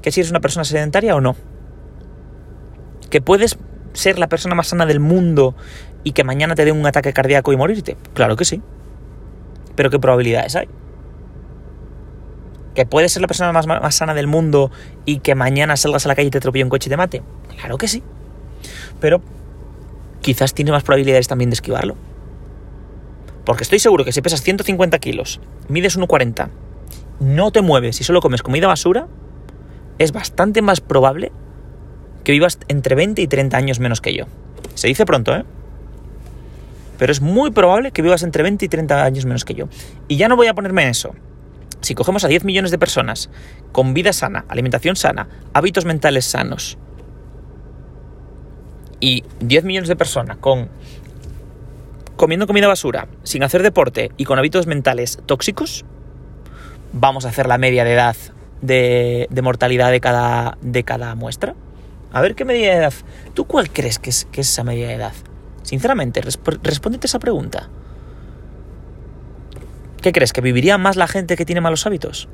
que 0.01 0.11
si 0.11 0.21
eres 0.21 0.31
una 0.31 0.41
persona 0.41 0.65
sedentaria 0.65 1.15
o 1.15 1.21
no? 1.21 1.37
¿Que 3.11 3.21
puedes 3.21 3.59
ser 3.93 4.19
la 4.19 4.27
persona 4.27 4.55
más 4.55 4.69
sana 4.69 4.87
del 4.87 5.01
mundo 5.01 5.55
y 6.03 6.13
que 6.13 6.25
mañana 6.25 6.55
te 6.55 6.65
dé 6.65 6.73
un 6.73 6.87
ataque 6.87 7.13
cardíaco 7.13 7.53
y 7.53 7.59
morirte? 7.59 7.99
Claro 8.15 8.37
que 8.37 8.47
sí. 8.47 8.63
Pero 9.77 9.91
¿qué 9.91 9.99
probabilidades 9.99 10.57
hay? 10.57 10.67
¿Que 12.75 12.87
puedes 12.87 13.13
ser 13.13 13.21
la 13.21 13.29
persona 13.29 13.53
más, 13.53 13.67
más 13.67 13.95
sana 13.95 14.15
del 14.15 14.29
mundo 14.29 14.71
y 15.05 15.19
que 15.19 15.35
mañana 15.35 15.77
salgas 15.77 16.07
a 16.07 16.09
la 16.09 16.15
calle 16.15 16.29
y 16.29 16.31
te 16.31 16.39
atropelle 16.39 16.65
un 16.65 16.71
coche 16.71 16.89
y 16.89 16.91
te 16.91 16.97
mate? 16.97 17.23
Claro 17.59 17.77
que 17.77 17.87
sí. 17.87 18.03
Pero 18.99 19.21
quizás 20.23 20.55
tienes 20.55 20.73
más 20.73 20.85
probabilidades 20.85 21.29
también 21.29 21.51
de 21.51 21.55
esquivarlo. 21.57 21.97
Porque 23.45 23.63
estoy 23.63 23.79
seguro 23.79 24.05
que 24.05 24.13
si 24.13 24.23
pesas 24.23 24.43
150 24.43 24.99
kilos, 24.99 25.41
mides 25.69 25.99
1,40, 25.99 26.49
no 27.21 27.51
te 27.53 27.63
mueves 27.63 28.01
y 28.01 28.05
solo 28.05 28.21
comes 28.21 28.43
comida 28.43 28.67
basura, 28.67 29.07
es 29.99 30.13
bastante 30.13 30.63
más 30.63 30.81
probable 30.81 31.31
que 32.25 32.33
vivas 32.33 32.59
entre 32.69 32.95
20 32.95 33.21
y 33.23 33.29
30 33.29 33.57
años 33.57 33.81
menos 33.81 34.01
que 34.01 34.15
yo. 34.15 34.25
Se 34.75 34.89
dice 34.89 35.05
pronto, 35.05 35.35
¿eh? 35.35 35.45
Pero 36.99 37.13
es 37.13 37.21
muy 37.21 37.51
probable 37.51 37.93
que 37.93 38.03
vivas 38.03 38.23
entre 38.23 38.43
20 38.43 38.65
y 38.65 38.69
30 38.69 39.05
años 39.05 39.27
menos 39.27 39.45
que 39.45 39.55
yo. 39.55 39.69
Y 40.09 40.17
ya 40.17 40.29
no 40.29 40.37
voy 40.37 40.47
a 40.47 40.55
ponerme 40.55 40.85
en 40.85 40.89
eso. 40.91 41.15
Si 41.81 41.95
cogemos 41.95 42.25
a 42.25 42.29
10 42.29 42.45
millones 42.45 42.71
de 42.71 42.79
personas 42.79 43.31
con 43.73 43.93
vida 43.93 44.13
sana, 44.13 44.47
alimentación 44.49 44.97
sana, 44.97 45.29
hábitos 45.53 45.85
mentales 45.85 46.25
sanos, 46.25 46.79
y 49.01 49.23
10 49.41 49.65
millones 49.65 49.89
de 49.89 49.97
personas 49.97 50.39
con 50.39 50.71
comiendo 52.17 52.47
comida 52.47 52.69
basura, 52.69 53.09
sin 53.23 53.43
hacer 53.43 53.63
deporte 53.63 54.13
y 54.17 54.25
con 54.25 54.39
hábitos 54.39 54.67
mentales 54.67 55.19
tóxicos, 55.27 55.85
vamos 56.93 57.25
a 57.25 57.29
hacer 57.29 57.47
la 57.47 57.59
media 57.59 57.85
de 57.85 57.93
edad 57.93 58.17
de, 58.67 59.41
mortalidad 59.43 59.91
de 59.91 60.01
cada, 60.01 60.57
de 60.61 60.85
cada 60.85 61.15
muestra. 61.15 61.55
A 62.13 62.21
ver 62.21 62.35
qué 62.35 62.45
medida 62.45 62.73
de 62.73 62.79
edad. 62.79 62.95
¿Tú 63.35 63.47
cuál 63.47 63.71
crees 63.71 63.99
que 63.99 64.11
es, 64.11 64.29
esa 64.33 64.65
medida 64.65 64.89
de 64.89 64.95
edad? 64.95 65.13
Sinceramente, 65.63 66.21
respóndete 66.21 67.07
esa 67.07 67.19
pregunta. 67.19 67.69
¿Qué 70.01 70.13
crees? 70.13 70.33
¿Que 70.33 70.41
viviría 70.41 70.79
más 70.79 70.97
la 70.97 71.09
gente 71.09 71.37
que 71.37 71.45
tiene 71.45 71.61
malos 71.61 71.87
hábitos? 71.87 72.29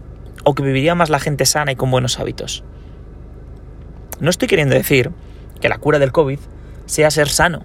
¿O 0.45 0.55
que 0.55 0.63
viviría 0.63 0.95
más 0.95 1.09
la 1.09 1.21
gente 1.21 1.47
sana 1.47 1.73
y 1.73 1.77
con 1.77 1.91
buenos 1.91 2.19
hábitos? 2.19 2.65
No 4.19 4.29
estoy 4.29 4.49
queriendo 4.49 4.75
decir 4.75 5.13
que 5.61 5.69
la 5.69 5.79
cura 5.79 5.99
del 5.99 6.13
COVID 6.13 6.39
sea 6.87 7.11
ser 7.11 7.29
sano. 7.29 7.63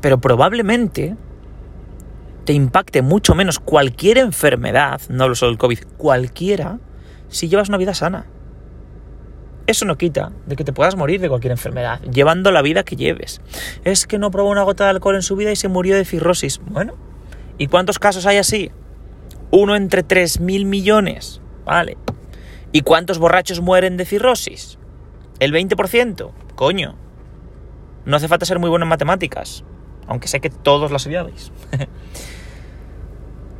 Pero 0.00 0.20
probablemente 0.20 1.16
te 2.44 2.52
impacte 2.52 3.02
mucho 3.02 3.34
menos 3.34 3.58
cualquier 3.58 4.18
enfermedad, 4.18 5.02
no 5.10 5.34
solo 5.34 5.52
el 5.52 5.58
COVID, 5.58 5.80
cualquiera, 5.96 6.78
si 7.28 7.48
llevas 7.48 7.68
una 7.68 7.78
vida 7.78 7.94
sana. 7.94 8.26
Eso 9.66 9.84
no 9.84 9.98
quita 9.98 10.32
de 10.46 10.56
que 10.56 10.64
te 10.64 10.72
puedas 10.72 10.96
morir 10.96 11.20
de 11.20 11.28
cualquier 11.28 11.50
enfermedad, 11.50 12.00
llevando 12.00 12.50
la 12.50 12.62
vida 12.62 12.84
que 12.84 12.96
lleves. 12.96 13.42
Es 13.84 14.06
que 14.06 14.18
no 14.18 14.30
probó 14.30 14.48
una 14.48 14.62
gota 14.62 14.84
de 14.84 14.90
alcohol 14.90 15.16
en 15.16 15.22
su 15.22 15.36
vida 15.36 15.52
y 15.52 15.56
se 15.56 15.68
murió 15.68 15.94
de 15.94 16.06
cirrosis. 16.06 16.58
Bueno, 16.64 16.94
¿y 17.58 17.66
cuántos 17.66 17.98
casos 17.98 18.24
hay 18.24 18.38
así? 18.38 18.70
Uno 19.50 19.76
entre 19.76 20.02
tres 20.02 20.40
mil 20.40 20.64
millones. 20.64 21.42
Vale. 21.66 21.98
¿Y 22.72 22.80
cuántos 22.80 23.18
borrachos 23.18 23.60
mueren 23.60 23.98
de 23.98 24.06
cirrosis? 24.06 24.78
El 25.38 25.52
20%. 25.52 26.30
Coño, 26.54 26.96
no 28.06 28.16
hace 28.16 28.28
falta 28.28 28.46
ser 28.46 28.58
muy 28.58 28.70
bueno 28.70 28.84
en 28.84 28.88
matemáticas, 28.88 29.64
aunque 30.08 30.28
sé 30.28 30.40
que 30.40 30.50
todos 30.50 30.90
las 30.90 31.06
odiabais. 31.06 31.52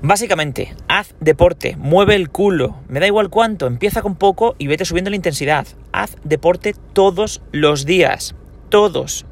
Básicamente, 0.00 0.76
haz 0.86 1.14
deporte, 1.18 1.76
mueve 1.76 2.14
el 2.14 2.30
culo, 2.30 2.76
me 2.88 3.00
da 3.00 3.08
igual 3.08 3.30
cuánto, 3.30 3.66
empieza 3.66 4.00
con 4.00 4.14
poco 4.14 4.54
y 4.56 4.68
vete 4.68 4.84
subiendo 4.84 5.10
la 5.10 5.16
intensidad. 5.16 5.66
Haz 5.92 6.16
deporte 6.22 6.74
todos 6.92 7.42
los 7.50 7.84
días, 7.84 8.36
todos. 8.68 9.26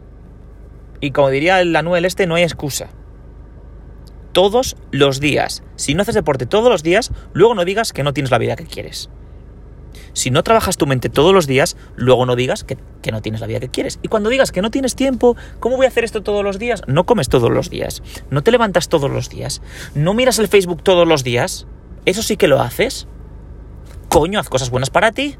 Y 1.00 1.12
como 1.12 1.30
diría 1.30 1.60
el 1.60 1.74
Anuel 1.76 2.04
este, 2.04 2.26
no 2.26 2.34
hay 2.34 2.42
excusa. 2.42 2.88
Todos 4.32 4.76
los 4.90 5.20
días. 5.20 5.62
Si 5.76 5.94
no 5.94 6.02
haces 6.02 6.16
deporte 6.16 6.46
todos 6.46 6.68
los 6.68 6.82
días, 6.82 7.12
luego 7.32 7.54
no 7.54 7.64
digas 7.64 7.92
que 7.92 8.02
no 8.02 8.12
tienes 8.12 8.32
la 8.32 8.38
vida 8.38 8.56
que 8.56 8.66
quieres. 8.66 9.08
Si 10.16 10.30
no 10.30 10.42
trabajas 10.42 10.78
tu 10.78 10.86
mente 10.86 11.10
todos 11.10 11.34
los 11.34 11.46
días, 11.46 11.76
luego 11.94 12.24
no 12.24 12.36
digas 12.36 12.64
que, 12.64 12.78
no 13.12 13.20
tienes 13.20 13.42
la 13.42 13.46
vida 13.46 13.60
que 13.60 13.68
quieres. 13.68 13.98
Y 14.00 14.08
cuando 14.08 14.30
digas 14.30 14.50
que 14.50 14.62
no 14.62 14.70
tienes 14.70 14.96
tiempo, 14.96 15.36
¿cómo 15.60 15.76
voy 15.76 15.84
a 15.84 15.90
hacer 15.90 16.04
esto 16.04 16.22
todos 16.22 16.42
los 16.42 16.58
días? 16.58 16.82
No 16.86 17.04
comes 17.04 17.28
todos 17.28 17.50
los 17.50 17.68
días, 17.68 18.02
no 18.30 18.42
te 18.42 18.50
levantas 18.50 18.88
todos 18.88 19.10
los 19.10 19.28
días, 19.28 19.60
no 19.94 20.14
miras 20.14 20.38
el 20.38 20.48
Facebook 20.48 20.82
todos 20.82 21.06
los 21.06 21.22
días. 21.22 21.66
Eso 22.06 22.22
sí 22.22 22.38
que 22.38 22.48
lo 22.48 22.62
haces. 22.62 23.06
Coño, 24.08 24.40
haz 24.40 24.48
cosas 24.48 24.70
buenas 24.70 24.88
para 24.88 25.12
ti. 25.12 25.36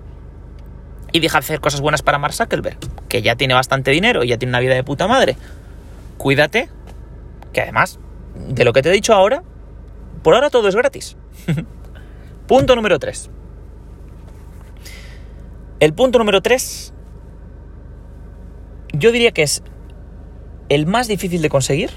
Y 1.11 1.21
deja 1.21 1.39
de 1.39 1.45
hacer 1.45 1.61
cosas 1.61 1.81
buenas 1.81 2.03
para 2.03 2.19
Mark 2.19 2.35
Zuckerberg, 2.35 2.77
que 3.09 3.23
ya 3.23 3.35
tiene 3.35 3.55
bastante 3.55 3.93
dinero 3.93 4.25
y 4.25 4.29
ya 4.29 4.37
tiene 4.37 4.51
una 4.51 4.61
vida 4.61 4.75
de 4.75 4.85
puta 4.85 5.09
madre. 5.09 5.39
Cuídate, 6.19 6.69
que 7.55 7.63
además, 7.63 7.99
de 8.35 8.67
lo 8.67 8.75
que 8.75 8.83
te 8.83 8.91
he 8.91 8.93
dicho 8.93 9.15
ahora, 9.15 9.43
por 10.23 10.35
ahora 10.35 10.51
todo 10.51 10.69
es 10.69 10.77
gratis. 10.77 11.17
Punto 12.47 12.77
número 12.77 12.99
3. 12.99 13.31
El 15.79 15.93
punto 15.93 16.19
número 16.19 16.41
3, 16.41 16.95
yo 18.95 19.13
diría 19.13 19.33
que 19.33 19.43
es 19.43 19.63
el 20.71 20.87
más 20.87 21.07
difícil 21.07 21.43
de 21.43 21.51
conseguir, 21.51 21.91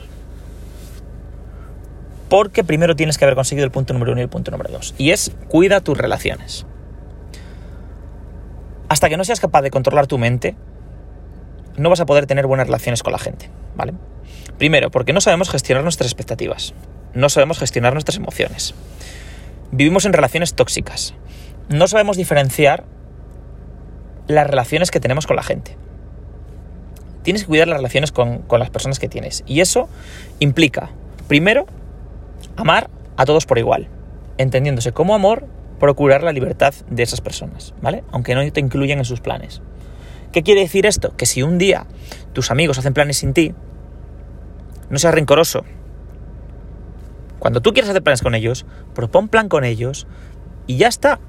porque 2.27 2.65
primero 2.65 2.97
tienes 2.97 3.17
que 3.17 3.23
haber 3.23 3.35
conseguido 3.35 3.65
el 3.65 3.71
punto 3.71 3.93
número 3.93 4.11
1 4.11 4.19
y 4.19 4.23
el 4.23 4.29
punto 4.29 4.51
número 4.51 4.69
2, 4.71 4.95
y 4.97 5.11
es 5.11 5.31
cuida 5.47 5.79
tus 5.79 5.97
relaciones. 5.97 6.65
Hasta 8.89 9.07
que 9.07 9.15
no 9.15 9.23
seas 9.23 9.39
capaz 9.39 9.61
de 9.61 9.71
controlar 9.71 10.07
tu 10.07 10.17
mente, 10.17 10.55
no 11.77 11.89
vas 11.89 12.01
a 12.01 12.05
poder 12.05 12.25
tener 12.25 12.47
buenas 12.47 12.67
relaciones 12.67 13.01
con 13.01 13.13
la 13.13 13.19
gente, 13.19 13.49
¿vale? 13.75 13.93
Primero, 14.57 14.91
porque 14.91 15.13
no 15.13 15.21
sabemos 15.21 15.49
gestionar 15.49 15.83
nuestras 15.83 16.07
expectativas, 16.07 16.73
no 17.13 17.29
sabemos 17.29 17.59
gestionar 17.59 17.93
nuestras 17.93 18.17
emociones. 18.17 18.75
Vivimos 19.71 20.05
en 20.05 20.13
relaciones 20.13 20.53
tóxicas. 20.53 21.13
No 21.69 21.87
sabemos 21.87 22.17
diferenciar 22.17 22.83
las 24.29 24.47
relaciones 24.47 24.91
que 24.91 24.99
tenemos 24.99 25.25
con 25.27 25.35
la 25.35 25.43
gente. 25.43 25.75
Tienes 27.23 27.43
que 27.43 27.47
cuidar 27.47 27.67
las 27.67 27.77
relaciones 27.77 28.11
con, 28.11 28.45
las 28.47 28.69
personas 28.69 28.99
que 28.99 29.09
tienes. 29.09 29.43
Y 29.47 29.59
eso 29.59 29.89
implica, 30.37 30.91
primero, 31.27 31.65
amar 32.55 32.89
a 33.17 33.25
todos 33.25 33.45
por 33.47 33.57
igual. 33.57 33.87
Entendiéndose 34.37 34.93
como 34.93 35.15
amor, 35.15 35.47
procurar 35.79 36.23
la 36.23 36.31
libertad 36.31 36.75
de 36.89 37.03
esas 37.03 37.21
personas, 37.21 37.73
¿vale? 37.81 38.03
Aunque 38.11 38.35
no 38.35 38.51
te 38.51 38.59
incluyan 38.59 38.99
en 38.99 39.05
sus 39.05 39.19
planes. 39.19 39.61
¿Qué 40.31 40.43
quiere 40.43 40.61
decir 40.61 40.85
esto? 40.85 41.17
Que 41.17 41.25
si 41.25 41.41
un 41.41 41.57
día 41.57 41.87
tus 42.33 42.51
amigos 42.51 42.77
hacen 42.77 42.93
planes 42.93 43.17
sin 43.17 43.33
ti, 43.33 43.55
no 44.91 44.99
seas 44.99 45.15
rencoroso. 45.15 45.65
Cuando 47.39 47.61
tú 47.61 47.73
quieres 47.73 47.89
hacer 47.89 48.03
planes 48.03 48.21
con 48.21 48.35
ellos, 48.35 48.67
propon 48.93 49.27
plan 49.27 49.49
con 49.49 49.63
ellos 49.63 50.05
y 50.67 50.77
ya 50.77 50.87
está. 50.87 51.19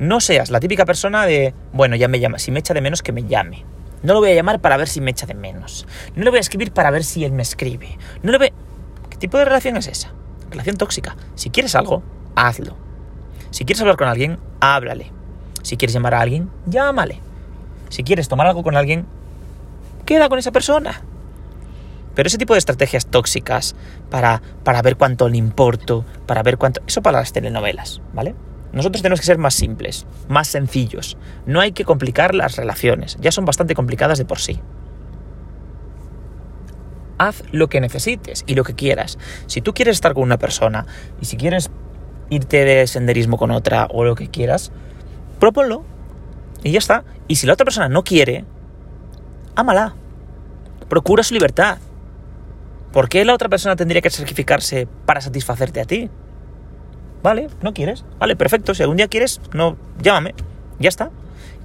No 0.00 0.18
seas 0.20 0.50
la 0.50 0.60
típica 0.60 0.86
persona 0.86 1.26
de, 1.26 1.52
bueno, 1.74 1.94
ya 1.94 2.08
me 2.08 2.20
llama, 2.20 2.38
si 2.38 2.50
me 2.50 2.60
echa 2.60 2.72
de 2.72 2.80
menos, 2.80 3.02
que 3.02 3.12
me 3.12 3.24
llame. 3.24 3.66
No 4.02 4.14
lo 4.14 4.20
voy 4.20 4.30
a 4.30 4.34
llamar 4.34 4.58
para 4.58 4.78
ver 4.78 4.88
si 4.88 5.02
me 5.02 5.10
echa 5.10 5.26
de 5.26 5.34
menos. 5.34 5.86
No 6.16 6.24
le 6.24 6.30
voy 6.30 6.38
a 6.38 6.40
escribir 6.40 6.72
para 6.72 6.90
ver 6.90 7.04
si 7.04 7.22
él 7.22 7.32
me 7.32 7.42
escribe. 7.42 7.98
No 8.22 8.32
le 8.32 8.38
voy... 8.38 8.52
¿Qué 9.10 9.18
tipo 9.18 9.36
de 9.36 9.44
relación 9.44 9.76
es 9.76 9.88
esa? 9.88 10.10
Relación 10.50 10.78
tóxica. 10.78 11.16
Si 11.34 11.50
quieres 11.50 11.74
algo, 11.74 12.02
hazlo. 12.34 12.78
Si 13.50 13.66
quieres 13.66 13.82
hablar 13.82 13.98
con 13.98 14.08
alguien, 14.08 14.38
háblale. 14.60 15.12
Si 15.62 15.76
quieres 15.76 15.92
llamar 15.92 16.14
a 16.14 16.22
alguien, 16.22 16.48
llámale. 16.64 17.20
Si 17.90 18.02
quieres 18.02 18.26
tomar 18.26 18.46
algo 18.46 18.62
con 18.62 18.78
alguien, 18.78 19.04
queda 20.06 20.30
con 20.30 20.38
esa 20.38 20.50
persona. 20.50 21.02
Pero 22.14 22.26
ese 22.26 22.38
tipo 22.38 22.54
de 22.54 22.58
estrategias 22.58 23.04
tóxicas 23.04 23.76
para, 24.08 24.40
para 24.64 24.80
ver 24.80 24.96
cuánto 24.96 25.28
le 25.28 25.36
importo, 25.36 26.06
para 26.24 26.42
ver 26.42 26.56
cuánto... 26.56 26.80
Eso 26.86 27.02
para 27.02 27.18
las 27.18 27.34
telenovelas, 27.34 28.00
¿vale? 28.14 28.34
Nosotros 28.72 29.02
tenemos 29.02 29.20
que 29.20 29.26
ser 29.26 29.38
más 29.38 29.54
simples, 29.54 30.06
más 30.28 30.48
sencillos. 30.48 31.16
No 31.46 31.60
hay 31.60 31.72
que 31.72 31.84
complicar 31.84 32.34
las 32.34 32.56
relaciones, 32.56 33.16
ya 33.20 33.32
son 33.32 33.44
bastante 33.44 33.74
complicadas 33.74 34.18
de 34.18 34.24
por 34.24 34.38
sí. 34.38 34.60
Haz 37.18 37.42
lo 37.52 37.68
que 37.68 37.80
necesites 37.80 38.44
y 38.46 38.54
lo 38.54 38.64
que 38.64 38.74
quieras. 38.74 39.18
Si 39.46 39.60
tú 39.60 39.74
quieres 39.74 39.96
estar 39.96 40.14
con 40.14 40.22
una 40.22 40.38
persona 40.38 40.86
y 41.20 41.26
si 41.26 41.36
quieres 41.36 41.70
irte 42.30 42.64
de 42.64 42.86
senderismo 42.86 43.36
con 43.36 43.50
otra 43.50 43.86
o 43.90 44.04
lo 44.04 44.14
que 44.14 44.28
quieras, 44.28 44.72
proponlo 45.38 45.84
y 46.62 46.72
ya 46.72 46.78
está. 46.78 47.04
Y 47.28 47.36
si 47.36 47.46
la 47.46 47.54
otra 47.54 47.64
persona 47.64 47.88
no 47.88 48.04
quiere, 48.04 48.44
ámala. 49.54 49.94
Procura 50.88 51.22
su 51.22 51.34
libertad. 51.34 51.78
¿Por 52.92 53.08
qué 53.08 53.24
la 53.24 53.34
otra 53.34 53.48
persona 53.48 53.76
tendría 53.76 54.00
que 54.00 54.10
sacrificarse 54.10 54.88
para 55.06 55.20
satisfacerte 55.20 55.80
a 55.80 55.84
ti? 55.84 56.10
Vale, 57.22 57.48
no 57.62 57.74
quieres. 57.74 58.04
Vale, 58.18 58.36
perfecto. 58.36 58.74
Si 58.74 58.82
algún 58.82 58.96
día 58.96 59.08
quieres, 59.08 59.40
no, 59.52 59.76
llámame. 60.00 60.34
Ya 60.78 60.88
está. 60.88 61.10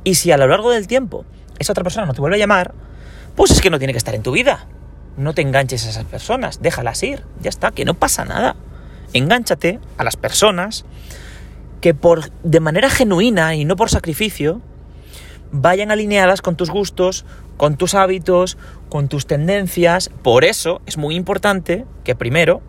Y 0.04 0.16
si 0.16 0.32
a 0.32 0.38
lo 0.38 0.48
largo 0.48 0.72
del 0.72 0.88
tiempo 0.88 1.26
esa 1.60 1.74
otra 1.74 1.84
persona 1.84 2.06
no 2.06 2.14
te 2.14 2.22
vuelve 2.22 2.36
a 2.36 2.40
llamar, 2.40 2.74
pues 3.36 3.52
es 3.52 3.62
que 3.62 3.70
no 3.70 3.78
tiene 3.78 3.94
que 3.94 3.98
estar 3.98 4.16
en 4.16 4.24
tu 4.24 4.32
vida. 4.32 4.68
No 5.18 5.34
te 5.34 5.42
enganches 5.42 5.86
a 5.86 5.90
esas 5.90 6.04
personas, 6.06 6.62
déjalas 6.62 7.02
ir. 7.04 7.24
Ya 7.42 7.50
está, 7.50 7.72
que 7.72 7.86
no 7.86 7.94
pasa 7.94 8.26
nada. 8.26 8.56
Engánchate 9.14 9.80
a 9.98 10.04
las 10.04 10.18
personas 10.18 10.86
que 11.80 11.94
por 11.94 12.32
de 12.44 12.60
manera 12.60 12.90
genuina 12.90 13.56
y 13.56 13.64
no 13.64 13.76
por 13.76 13.90
sacrificio 13.90 14.62
vayan 15.52 15.92
alineadas 15.92 16.42
con 16.42 16.56
tus 16.58 16.70
gustos, 16.70 17.26
con 17.58 17.78
tus 17.78 17.94
hábitos, 17.94 18.58
con 18.90 19.08
tus 19.08 19.26
tendencias. 19.26 20.10
Por 20.22 20.44
eso 20.44 20.82
es 20.86 20.98
muy 20.98 21.16
importante 21.16 21.86
que 22.04 22.16
primero 22.16 22.62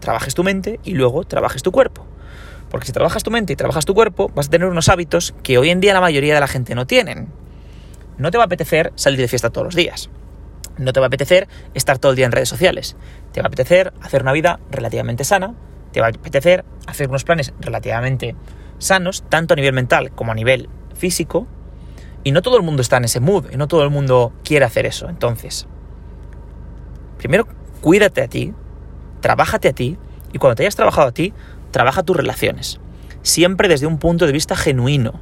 trabajes 0.00 0.34
tu 0.34 0.42
mente 0.42 0.80
y 0.82 0.94
luego 0.94 1.24
trabajes 1.24 1.62
tu 1.62 1.70
cuerpo. 1.70 2.06
Porque 2.74 2.88
si 2.88 2.92
trabajas 2.92 3.22
tu 3.22 3.30
mente 3.30 3.52
y 3.52 3.56
trabajas 3.56 3.84
tu 3.84 3.94
cuerpo, 3.94 4.32
vas 4.34 4.48
a 4.48 4.50
tener 4.50 4.66
unos 4.66 4.88
hábitos 4.88 5.32
que 5.44 5.58
hoy 5.58 5.70
en 5.70 5.78
día 5.78 5.94
la 5.94 6.00
mayoría 6.00 6.34
de 6.34 6.40
la 6.40 6.48
gente 6.48 6.74
no 6.74 6.88
tienen. 6.88 7.28
No 8.18 8.32
te 8.32 8.36
va 8.36 8.42
a 8.42 8.46
apetecer 8.46 8.92
salir 8.96 9.20
de 9.20 9.28
fiesta 9.28 9.50
todos 9.50 9.64
los 9.64 9.76
días. 9.76 10.10
No 10.76 10.92
te 10.92 10.98
va 10.98 11.06
a 11.06 11.08
apetecer 11.08 11.46
estar 11.74 12.00
todo 12.00 12.10
el 12.10 12.16
día 12.16 12.26
en 12.26 12.32
redes 12.32 12.48
sociales. 12.48 12.96
Te 13.30 13.40
va 13.40 13.44
a 13.44 13.46
apetecer 13.46 13.92
hacer 14.02 14.22
una 14.22 14.32
vida 14.32 14.58
relativamente 14.72 15.22
sana. 15.22 15.54
Te 15.92 16.00
va 16.00 16.08
a 16.08 16.10
apetecer 16.10 16.64
hacer 16.88 17.08
unos 17.08 17.22
planes 17.22 17.54
relativamente 17.60 18.34
sanos, 18.78 19.22
tanto 19.28 19.54
a 19.54 19.56
nivel 19.56 19.72
mental 19.72 20.10
como 20.10 20.32
a 20.32 20.34
nivel 20.34 20.68
físico. 20.96 21.46
Y 22.24 22.32
no 22.32 22.42
todo 22.42 22.56
el 22.56 22.64
mundo 22.64 22.82
está 22.82 22.96
en 22.96 23.04
ese 23.04 23.20
mood, 23.20 23.52
y 23.52 23.56
no 23.56 23.68
todo 23.68 23.84
el 23.84 23.90
mundo 23.90 24.32
quiere 24.42 24.64
hacer 24.64 24.84
eso. 24.84 25.08
Entonces, 25.08 25.68
primero 27.18 27.46
cuídate 27.80 28.20
a 28.20 28.26
ti, 28.26 28.52
trabájate 29.20 29.68
a 29.68 29.72
ti, 29.74 29.96
y 30.34 30.38
cuando 30.38 30.56
te 30.56 30.64
hayas 30.64 30.74
trabajado 30.74 31.06
a 31.06 31.12
ti, 31.12 31.32
trabaja 31.74 32.04
tus 32.04 32.16
relaciones. 32.16 32.78
Siempre 33.22 33.66
desde 33.66 33.88
un 33.88 33.98
punto 33.98 34.26
de 34.26 34.32
vista 34.32 34.54
genuino. 34.54 35.20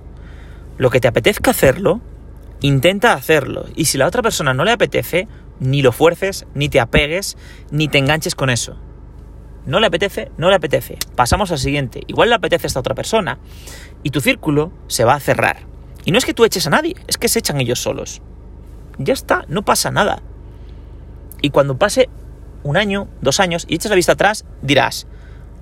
Lo 0.77 0.91
que 0.91 1.01
te 1.01 1.09
apetezca 1.09 1.53
hacerlo, 1.53 2.03
intenta 2.61 3.15
hacerlo. 3.15 3.65
Y 3.75 3.87
si 3.87 3.97
la 3.97 4.07
otra 4.07 4.21
persona 4.21 4.53
no 4.53 4.63
le 4.65 4.73
apetece, 4.73 5.29
ni 5.61 5.81
lo 5.81 5.93
fuerces, 5.93 6.47
ni 6.55 6.69
te 6.69 6.79
apegues, 6.79 7.39
ni 7.71 7.89
te 7.89 7.97
enganches 7.97 8.35
con 8.35 8.51
eso. 8.51 8.77
No 9.65 9.81
le 9.81 9.87
apetece, 9.87 10.31
no 10.37 10.51
le 10.51 10.57
apetece. 10.57 10.99
Pasamos 11.17 11.51
al 11.53 11.59
siguiente. 11.59 12.03
Igual 12.07 12.29
le 12.29 12.35
apetece 12.35 12.67
a 12.67 12.69
esta 12.69 12.81
otra 12.81 12.95
persona. 12.95 13.39
Y 14.03 14.11
tu 14.11 14.21
círculo 14.21 14.73
se 14.89 15.05
va 15.05 15.15
a 15.15 15.21
cerrar. 15.21 15.61
Y 16.05 16.13
no 16.13 16.19
es 16.19 16.27
que 16.27 16.35
tú 16.35 16.45
eches 16.45 16.67
a 16.67 16.71
nadie, 16.71 16.97
es 17.07 17.17
que 17.17 17.29
se 17.29 17.39
echan 17.39 17.63
ellos 17.63 17.81
solos. 17.81 18.21
Ya 18.99 19.15
está, 19.15 19.47
no 19.49 19.63
pasa 19.63 19.91
nada. 19.91 20.21
Y 21.41 21.49
cuando 21.49 21.79
pase 21.79 22.11
un 22.63 22.77
año, 22.77 23.09
dos 23.23 23.41
años, 23.41 23.65
y 23.69 23.77
eches 23.77 23.89
la 23.89 23.97
vista 23.97 24.13
atrás, 24.13 24.45
dirás, 24.61 25.07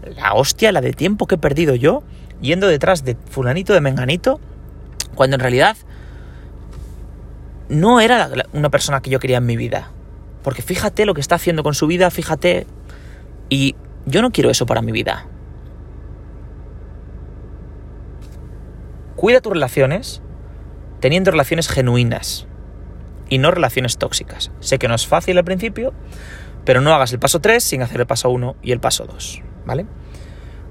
la 0.02 0.34
hostia, 0.34 0.72
la 0.72 0.80
de 0.80 0.92
tiempo 0.92 1.26
que 1.26 1.36
he 1.36 1.38
perdido 1.38 1.74
yo, 1.74 2.02
yendo 2.40 2.66
detrás 2.68 3.04
de 3.04 3.16
fulanito 3.28 3.72
de 3.74 3.80
menganito, 3.80 4.40
cuando 5.14 5.36
en 5.36 5.40
realidad 5.40 5.76
no 7.68 8.00
era 8.00 8.28
una 8.52 8.70
persona 8.70 9.00
que 9.00 9.10
yo 9.10 9.20
quería 9.20 9.38
en 9.38 9.46
mi 9.46 9.56
vida. 9.56 9.90
Porque 10.42 10.62
fíjate 10.62 11.06
lo 11.06 11.14
que 11.14 11.20
está 11.20 11.34
haciendo 11.36 11.62
con 11.62 11.74
su 11.74 11.86
vida, 11.86 12.10
fíjate... 12.10 12.66
Y 13.48 13.74
yo 14.06 14.22
no 14.22 14.30
quiero 14.30 14.50
eso 14.50 14.64
para 14.64 14.80
mi 14.80 14.92
vida. 14.92 15.26
Cuida 19.16 19.40
tus 19.40 19.52
relaciones, 19.52 20.22
teniendo 21.00 21.30
relaciones 21.30 21.68
genuinas 21.68 22.46
y 23.28 23.38
no 23.38 23.50
relaciones 23.50 23.98
tóxicas. 23.98 24.50
Sé 24.60 24.78
que 24.78 24.88
no 24.88 24.94
es 24.94 25.06
fácil 25.06 25.36
al 25.36 25.44
principio, 25.44 25.92
pero 26.64 26.80
no 26.80 26.94
hagas 26.94 27.12
el 27.12 27.18
paso 27.18 27.40
3 27.40 27.62
sin 27.62 27.82
hacer 27.82 28.00
el 28.00 28.06
paso 28.06 28.30
1 28.30 28.56
y 28.62 28.72
el 28.72 28.80
paso 28.80 29.04
2, 29.04 29.42
¿vale? 29.64 29.86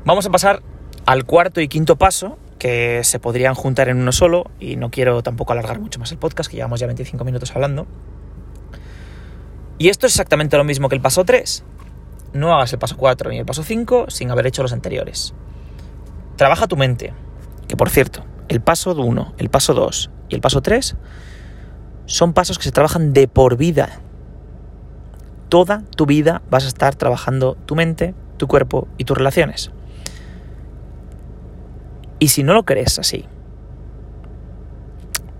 Vamos 0.06 0.25
a 0.25 0.30
pasar 0.30 0.62
al 1.06 1.25
cuarto 1.25 1.62
y 1.62 1.67
quinto 1.67 1.95
paso, 1.97 2.38
que 2.58 3.04
se 3.04 3.19
podrían 3.19 3.56
juntar 3.56 3.89
en 3.89 3.97
uno 3.97 4.12
solo, 4.12 4.52
y 4.60 4.75
no 4.75 4.91
quiero 4.91 5.23
tampoco 5.23 5.54
alargar 5.54 5.80
mucho 5.80 5.99
más 5.99 6.12
el 6.12 6.17
podcast, 6.17 6.49
que 6.49 6.58
llevamos 6.58 6.80
ya 6.80 6.88
25 6.88 7.23
minutos 7.25 7.56
hablando. 7.56 7.88
Y 9.78 9.88
esto 9.88 10.08
es 10.08 10.13
exactamente 10.13 10.58
lo 10.58 10.65
mismo 10.65 10.89
que 10.89 10.95
el 10.95 11.02
paso 11.02 11.23
3. 11.23 11.63
No 12.34 12.54
hagas 12.54 12.73
el 12.73 12.80
paso 12.80 12.97
4 12.97 13.30
ni 13.32 13.39
el 13.39 13.45
paso 13.45 13.63
5 13.63 14.06
sin 14.10 14.30
haber 14.30 14.45
hecho 14.45 14.62
los 14.62 14.73
anteriores. 14.73 15.34
Trabaja 16.36 16.67
tu 16.67 16.75
mente, 16.75 17.13
que 17.67 17.78
por 17.78 17.89
cierto, 17.89 18.25
el 18.49 18.62
paso 18.62 18.91
1, 18.93 19.36
el 19.38 19.49
paso 19.49 19.73
2 19.73 20.12
y 20.30 20.36
el 20.36 20.41
paso 20.41 20.62
3 20.62 20.95
son 22.06 22.34
pasos 22.34 22.58
que 22.58 22.65
se 22.65 22.71
trabajan 22.71 23.13
de 23.13 23.28
por 23.28 23.56
vida. 23.56 23.99
Toda 25.47 25.84
tu 25.95 26.06
vida 26.06 26.41
vas 26.49 26.65
a 26.65 26.67
estar 26.67 26.95
trabajando 26.95 27.56
tu 27.65 27.75
mente, 27.75 28.13
tu 28.39 28.47
cuerpo 28.47 28.88
y 28.97 29.04
tus 29.04 29.15
relaciones. 29.15 29.69
Y 32.17 32.30
si 32.30 32.41
no 32.41 32.54
lo 32.54 32.63
crees 32.63 32.97
así, 32.97 33.25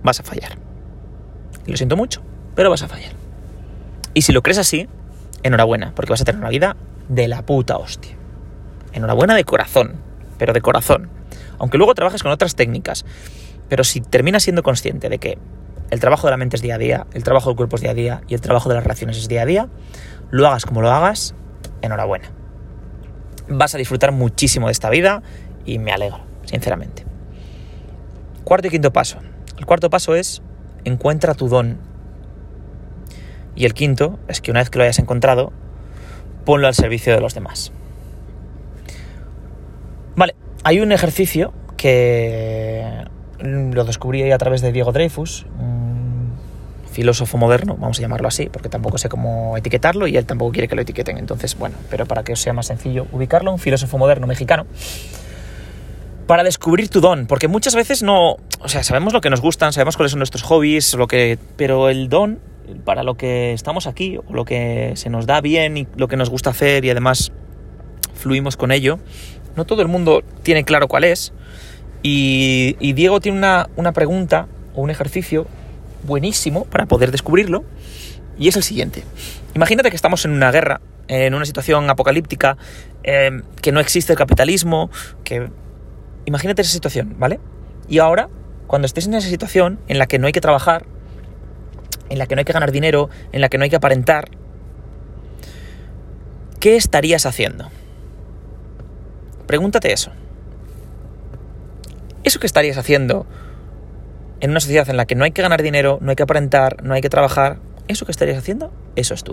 vas 0.04 0.20
a 0.20 0.24
fallar. 0.24 0.58
Lo 1.66 1.76
siento 1.76 1.98
mucho, 1.98 2.22
pero 2.56 2.70
vas 2.70 2.84
a 2.84 2.88
fallar. 2.88 3.14
Y 4.14 4.22
si 4.22 4.32
lo 4.32 4.44
crees 4.44 4.60
así, 4.60 4.88
enhorabuena, 5.42 5.94
porque 5.96 6.12
vas 6.12 6.22
a 6.22 6.26
tener 6.26 6.40
una 6.40 6.50
vida 6.50 6.76
de 7.10 7.28
la 7.28 7.42
puta 7.42 7.78
hostia. 7.78 8.16
Enhorabuena 8.94 9.36
de 9.36 9.44
corazón, 9.44 9.96
pero 10.38 10.54
de 10.54 10.62
corazón 10.62 11.10
aunque 11.60 11.78
luego 11.78 11.94
trabajes 11.94 12.24
con 12.24 12.32
otras 12.32 12.56
técnicas. 12.56 13.06
Pero 13.68 13.84
si 13.84 14.02
terminas 14.02 14.44
siendo 14.44 14.64
consciente 14.64 15.10
de 15.10 15.20
que 15.20 15.38
el 15.92 16.00
trabajo 16.00 16.26
de 16.28 16.32
la 16.32 16.38
mente 16.38 16.56
es 16.56 16.62
día 16.62 16.76
a 16.76 16.78
día, 16.78 17.06
el 17.14 17.24
trabajo 17.24 17.50
del 17.50 17.58
cuerpo 17.58 17.76
es 17.76 17.82
día 17.82 17.92
a 17.92 17.94
día 17.96 18.22
y 18.28 18.34
el 18.34 18.42
trabajo 18.42 18.70
de 18.70 18.76
las 18.76 18.84
relaciones 18.84 19.18
es 19.18 19.28
día 19.28 19.44
a 19.44 19.46
día, 19.46 19.68
lo 20.32 20.48
hagas 20.48 20.66
como 20.66 20.82
lo 20.82 20.90
hagas, 20.90 21.36
enhorabuena. 21.82 22.32
Vas 23.50 23.76
a 23.76 23.78
disfrutar 23.78 24.12
muchísimo 24.12 24.68
de 24.68 24.72
esta 24.72 24.90
vida 24.90 25.22
y 25.66 25.80
me 25.80 25.92
alegro, 25.92 26.22
sinceramente. 26.46 27.06
Cuarto 28.44 28.68
y 28.68 28.70
quinto 28.72 28.94
paso. 28.94 29.18
El 29.58 29.66
cuarto 29.66 29.90
paso 29.90 30.16
es 30.16 30.42
encuentra 30.86 31.34
tu 31.34 31.50
don. 31.50 31.78
Y 33.56 33.66
el 33.66 33.74
quinto 33.74 34.20
es 34.28 34.42
que 34.42 34.52
una 34.52 34.62
vez 34.62 34.70
que 34.70 34.78
lo 34.78 34.84
hayas 34.84 35.00
encontrado, 35.00 35.52
ponlo 36.46 36.68
al 36.68 36.76
servicio 36.76 37.14
de 37.14 37.20
los 37.20 37.34
demás. 37.34 37.72
Vale, 40.16 40.36
hay 40.64 40.80
un 40.80 40.92
ejercicio 40.92 41.54
que 41.78 43.06
lo 43.40 43.84
descubrí 43.86 44.32
a 44.32 44.38
través 44.38 44.62
de 44.62 44.72
Diego 44.72 44.92
Dreyfus, 44.92 45.46
filósofo 47.00 47.38
moderno, 47.38 47.78
vamos 47.80 47.98
a 48.00 48.02
llamarlo 48.02 48.28
así, 48.28 48.50
porque 48.52 48.68
tampoco 48.68 48.98
sé 48.98 49.08
cómo 49.08 49.56
etiquetarlo 49.56 50.06
y 50.06 50.18
él 50.18 50.26
tampoco 50.26 50.52
quiere 50.52 50.68
que 50.68 50.76
lo 50.76 50.82
etiqueten. 50.82 51.18
Entonces, 51.18 51.58
bueno, 51.58 51.78
pero 51.90 52.06
para 52.06 52.26
que 52.26 52.34
os 52.34 52.42
sea 52.42 52.52
más 52.52 52.66
sencillo 52.66 53.08
ubicarlo, 53.14 53.54
un 53.54 53.58
filósofo 53.58 53.98
moderno 53.98 54.28
mexicano, 54.28 54.66
para 56.28 56.44
descubrir 56.44 56.90
tu 56.90 57.00
don, 57.00 57.26
porque 57.26 57.48
muchas 57.48 57.74
veces 57.74 58.04
no, 58.04 58.36
o 58.60 58.68
sea, 58.68 58.84
sabemos 58.84 59.14
lo 59.14 59.22
que 59.22 59.30
nos 59.30 59.40
gustan, 59.40 59.72
sabemos 59.72 59.96
cuáles 59.96 60.12
son 60.12 60.20
nuestros 60.20 60.44
hobbies, 60.44 60.94
lo 60.96 61.08
que, 61.08 61.40
pero 61.56 61.88
el 61.88 62.10
don 62.10 62.42
para 62.84 63.04
lo 63.04 63.16
que 63.16 63.54
estamos 63.54 63.88
aquí, 63.88 64.18
o 64.18 64.34
lo 64.34 64.44
que 64.44 64.92
se 64.96 65.10
nos 65.10 65.26
da 65.26 65.40
bien 65.40 65.78
y 65.78 65.88
lo 65.96 66.10
que 66.10 66.18
nos 66.18 66.30
gusta 66.30 66.50
hacer 66.50 66.84
y 66.84 66.90
además 66.90 67.32
fluimos 68.14 68.58
con 68.58 68.74
ello, 68.74 69.00
no 69.56 69.64
todo 69.64 69.82
el 69.82 69.88
mundo 69.88 70.22
tiene 70.44 70.66
claro 70.66 70.90
cuál 70.90 71.06
es. 71.06 71.32
Y, 72.02 72.94
Diego 72.94 73.20
tiene 73.22 73.38
una, 73.38 73.92
pregunta 73.94 74.48
o 74.76 74.82
un 74.82 74.90
ejercicio 74.90 75.48
buenísimo 76.04 76.66
para 76.66 76.86
poder 76.86 77.12
descubrirlo. 77.12 77.64
Y 78.38 78.48
es 78.48 78.56
el 78.56 78.64
siguiente. 78.64 79.04
Imagínate 79.54 79.90
que 79.90 79.96
estamos 79.96 80.24
en 80.26 80.32
una 80.32 80.52
guerra, 80.52 80.82
en 81.08 81.34
una 81.34 81.46
situación 81.46 81.90
apocalíptica, 81.90 82.58
em, 83.04 83.44
que 83.62 83.72
no 83.72 83.80
existe 83.80 84.14
el 84.14 84.18
capitalismo, 84.18 84.90
que... 85.24 85.50
Imagínate 86.26 86.62
esa 86.62 86.72
situación, 86.72 87.16
¿vale? 87.18 87.40
Y 87.88 88.00
ahora, 88.00 88.30
cuando 88.68 88.86
estés 88.86 89.08
en 89.08 89.16
esa 89.16 89.28
situación 89.28 89.80
en 89.88 89.98
la 89.98 90.06
que 90.06 90.20
no 90.20 90.28
hay 90.28 90.34
que 90.34 90.42
trabajar, 90.42 90.86
en 92.10 92.18
la 92.18 92.28
que 92.28 92.36
no 92.36 92.40
hay 92.40 92.46
que 92.46 92.54
ganar 92.54 92.72
dinero, 92.72 93.10
en 93.32 93.42
la 93.42 93.50
que 93.50 93.58
no 93.58 93.64
hay 93.64 93.70
que 93.70 93.76
aparentar, 93.76 94.30
¿qué 96.60 96.76
estarías 96.76 97.26
haciendo? 97.26 97.70
Pregúntate 99.48 99.92
eso. 99.92 100.12
¿Eso 102.24 102.40
que 102.40 102.46
estarías 102.46 102.78
haciendo 102.78 103.26
en 104.40 104.52
una 104.52 104.60
sociedad 104.60 104.90
en 104.90 104.98
la 104.98 105.06
que 105.06 105.16
no 105.16 105.24
hay 105.24 105.32
que 105.32 105.42
ganar 105.42 105.62
dinero, 105.62 106.00
no 106.02 106.10
hay 106.10 106.16
que 106.16 106.24
aparentar, 106.24 106.84
no 106.84 106.94
hay 106.94 107.02
que 107.02 107.10
trabajar? 107.10 107.58
¿Eso 107.88 108.06
que 108.06 108.12
estarías 108.12 108.38
haciendo? 108.38 108.72
Eso 108.96 109.14
es. 109.14 109.24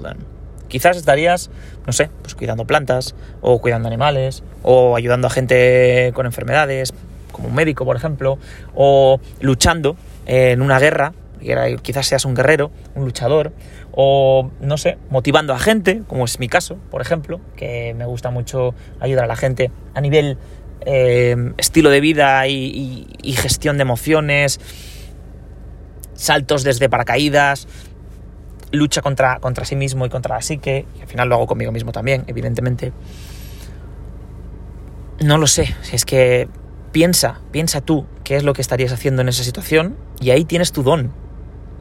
Quizás 0.68 0.96
estarías, 0.96 1.50
no 1.86 1.92
sé, 1.92 2.10
pues 2.22 2.34
cuidando 2.34 2.66
plantas, 2.66 3.14
o 3.40 3.60
cuidando 3.60 3.88
animales, 3.88 4.42
o 4.62 4.96
ayudando 4.96 5.28
a 5.28 5.30
gente 5.30 6.10
con 6.14 6.26
enfermedades, 6.26 6.92
como 7.30 7.48
un 7.48 7.54
médico, 7.54 7.84
por 7.84 7.96
ejemplo, 7.96 8.38
o 8.74 9.20
luchando 9.40 9.96
en 10.26 10.62
una 10.62 10.78
guerra, 10.78 11.12
quizás 11.82 12.06
seas 12.06 12.24
un 12.24 12.34
guerrero, 12.34 12.70
un 12.94 13.04
luchador, 13.04 13.52
o 13.92 14.50
no 14.60 14.76
sé, 14.76 14.98
motivando 15.10 15.54
a 15.54 15.58
gente, 15.58 16.02
como 16.06 16.24
es 16.24 16.40
mi 16.40 16.48
caso, 16.48 16.76
por 16.90 17.00
ejemplo, 17.00 17.40
que 17.56 17.94
me 17.94 18.06
gusta 18.06 18.30
mucho 18.30 18.74
ayudar 19.00 19.24
a 19.24 19.28
la 19.28 19.36
gente 19.36 19.70
a 19.94 20.00
nivel 20.00 20.38
eh, 20.84 21.52
estilo 21.56 21.90
de 21.90 22.00
vida 22.00 22.46
y, 22.46 23.06
gestión 23.36 23.76
de 23.76 23.82
emociones, 23.82 24.60
saltos 26.16 26.64
desde 26.64 26.88
paracaídas, 26.88 27.68
lucha 28.72 29.02
contra, 29.02 29.38
contra 29.38 29.64
sí 29.64 29.76
mismo 29.76 30.06
y 30.06 30.08
contra 30.08 30.36
la 30.36 30.42
psique, 30.42 30.86
y 30.98 31.02
al 31.02 31.08
final 31.08 31.28
lo 31.28 31.36
hago 31.36 31.46
conmigo 31.46 31.72
mismo 31.72 31.92
también, 31.92 32.24
evidentemente. 32.26 32.92
No 35.20 35.38
lo 35.38 35.46
sé, 35.46 35.74
es 35.92 36.04
que 36.04 36.48
piensa, 36.92 37.40
piensa 37.52 37.80
tú 37.80 38.06
qué 38.24 38.36
es 38.36 38.44
lo 38.44 38.52
que 38.52 38.62
estarías 38.62 38.92
haciendo 38.92 39.22
en 39.22 39.28
esa 39.28 39.44
situación 39.44 39.96
y 40.20 40.30
ahí 40.30 40.44
tienes 40.44 40.72
tu 40.72 40.82
don. 40.82 41.12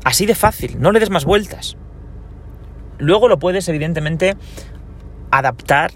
Así 0.03 0.25
de 0.25 0.35
fácil, 0.35 0.79
no 0.79 0.91
le 0.91 0.99
des 0.99 1.09
más 1.09 1.25
vueltas. 1.25 1.77
Luego 2.97 3.27
lo 3.27 3.39
puedes, 3.39 3.67
evidentemente, 3.67 4.37
adaptar 5.31 5.91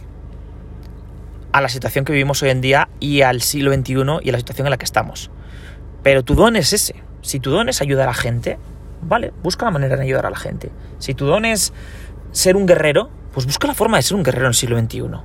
a 1.51 1.61
la 1.61 1.69
situación 1.69 2.05
que 2.05 2.13
vivimos 2.13 2.41
hoy 2.43 2.49
en 2.49 2.61
día 2.61 2.89
y 2.99 3.21
al 3.21 3.41
siglo 3.41 3.73
XXI 3.73 3.93
y 4.21 4.29
a 4.29 4.31
la 4.31 4.37
situación 4.37 4.67
en 4.67 4.71
la 4.71 4.77
que 4.77 4.85
estamos. 4.85 5.31
Pero 6.03 6.23
tu 6.23 6.35
don 6.35 6.55
es 6.55 6.73
ese. 6.73 6.95
Si 7.21 7.39
tu 7.39 7.51
don 7.51 7.69
es 7.69 7.81
ayudar 7.81 8.07
a 8.07 8.11
la 8.11 8.15
gente, 8.15 8.57
vale, 9.01 9.33
busca 9.43 9.65
la 9.65 9.71
manera 9.71 9.95
de 9.95 10.03
ayudar 10.03 10.25
a 10.25 10.29
la 10.29 10.37
gente. 10.37 10.71
Si 10.99 11.13
tu 11.13 11.25
don 11.25 11.45
es 11.45 11.73
ser 12.31 12.55
un 12.55 12.65
guerrero, 12.65 13.09
pues 13.33 13.45
busca 13.45 13.67
la 13.67 13.73
forma 13.73 13.97
de 13.97 14.03
ser 14.03 14.17
un 14.17 14.23
guerrero 14.23 14.45
en 14.45 14.49
el 14.49 14.55
siglo 14.55 14.79
XXI. 14.79 15.01
O 15.01 15.23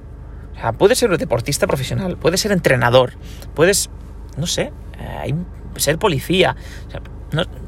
sea, 0.54 0.72
puedes 0.72 0.98
ser 0.98 1.16
deportista 1.16 1.66
profesional, 1.66 2.16
puedes 2.16 2.40
ser 2.40 2.52
entrenador, 2.52 3.14
puedes, 3.54 3.90
no 4.36 4.46
sé, 4.46 4.72
eh, 4.98 5.34
ser 5.76 5.98
policía, 5.98 6.56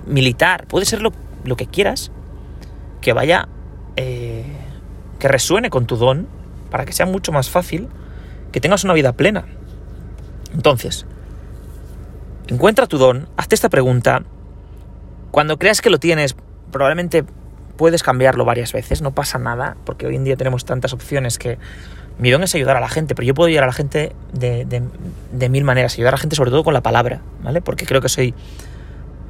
militar, 0.06 0.66
puedes 0.68 0.88
ser 0.88 1.02
lo, 1.02 1.12
lo 1.44 1.56
que 1.56 1.66
quieras 1.66 2.12
que 3.00 3.12
vaya 3.12 3.48
eh, 3.96 4.44
que 5.18 5.28
resuene 5.28 5.70
con 5.70 5.86
tu 5.86 5.96
don, 5.96 6.28
para 6.70 6.84
que 6.84 6.92
sea 6.92 7.06
mucho 7.06 7.32
más 7.32 7.48
fácil 7.48 7.88
que 8.52 8.60
tengas 8.60 8.84
una 8.84 8.92
vida 8.92 9.12
plena. 9.12 9.46
Entonces, 10.52 11.06
encuentra 12.48 12.86
tu 12.86 12.98
don, 12.98 13.28
hazte 13.36 13.54
esta 13.54 13.68
pregunta. 13.68 14.22
Cuando 15.30 15.58
creas 15.58 15.80
que 15.80 15.90
lo 15.90 15.98
tienes, 15.98 16.36
probablemente 16.70 17.24
puedes 17.76 18.02
cambiarlo 18.02 18.44
varias 18.44 18.72
veces, 18.72 19.02
no 19.02 19.12
pasa 19.12 19.38
nada, 19.38 19.76
porque 19.84 20.06
hoy 20.06 20.16
en 20.16 20.24
día 20.24 20.36
tenemos 20.36 20.64
tantas 20.64 20.92
opciones 20.92 21.38
que 21.38 21.58
mi 22.18 22.30
don 22.30 22.42
es 22.42 22.54
ayudar 22.54 22.76
a 22.76 22.80
la 22.80 22.88
gente, 22.88 23.14
pero 23.14 23.26
yo 23.26 23.34
puedo 23.34 23.48
ayudar 23.48 23.64
a 23.64 23.66
la 23.68 23.72
gente 23.72 24.12
de, 24.32 25.48
mil 25.50 25.64
maneras, 25.64 25.94
ayudar 25.94 26.14
a 26.14 26.16
la 26.16 26.20
gente 26.20 26.36
sobre 26.36 26.50
todo 26.50 26.64
con 26.64 26.72
la 26.72 26.82
palabra, 26.82 27.20
¿vale? 27.42 27.60
Porque 27.60 27.84
creo 27.84 28.00
que 28.00 28.08
soy 28.08 28.34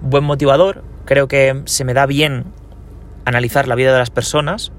buen 0.02 0.22
motivador, 0.22 0.85
creo 1.05 1.26
que 1.26 1.62
se 1.64 1.85
me 1.85 1.94
da 1.94 2.07
bien 2.07 2.44
analizar 3.24 3.66
la 3.66 3.74
vida 3.74 3.92
de 3.92 3.98
las 3.98 4.11
personas. 4.11 4.70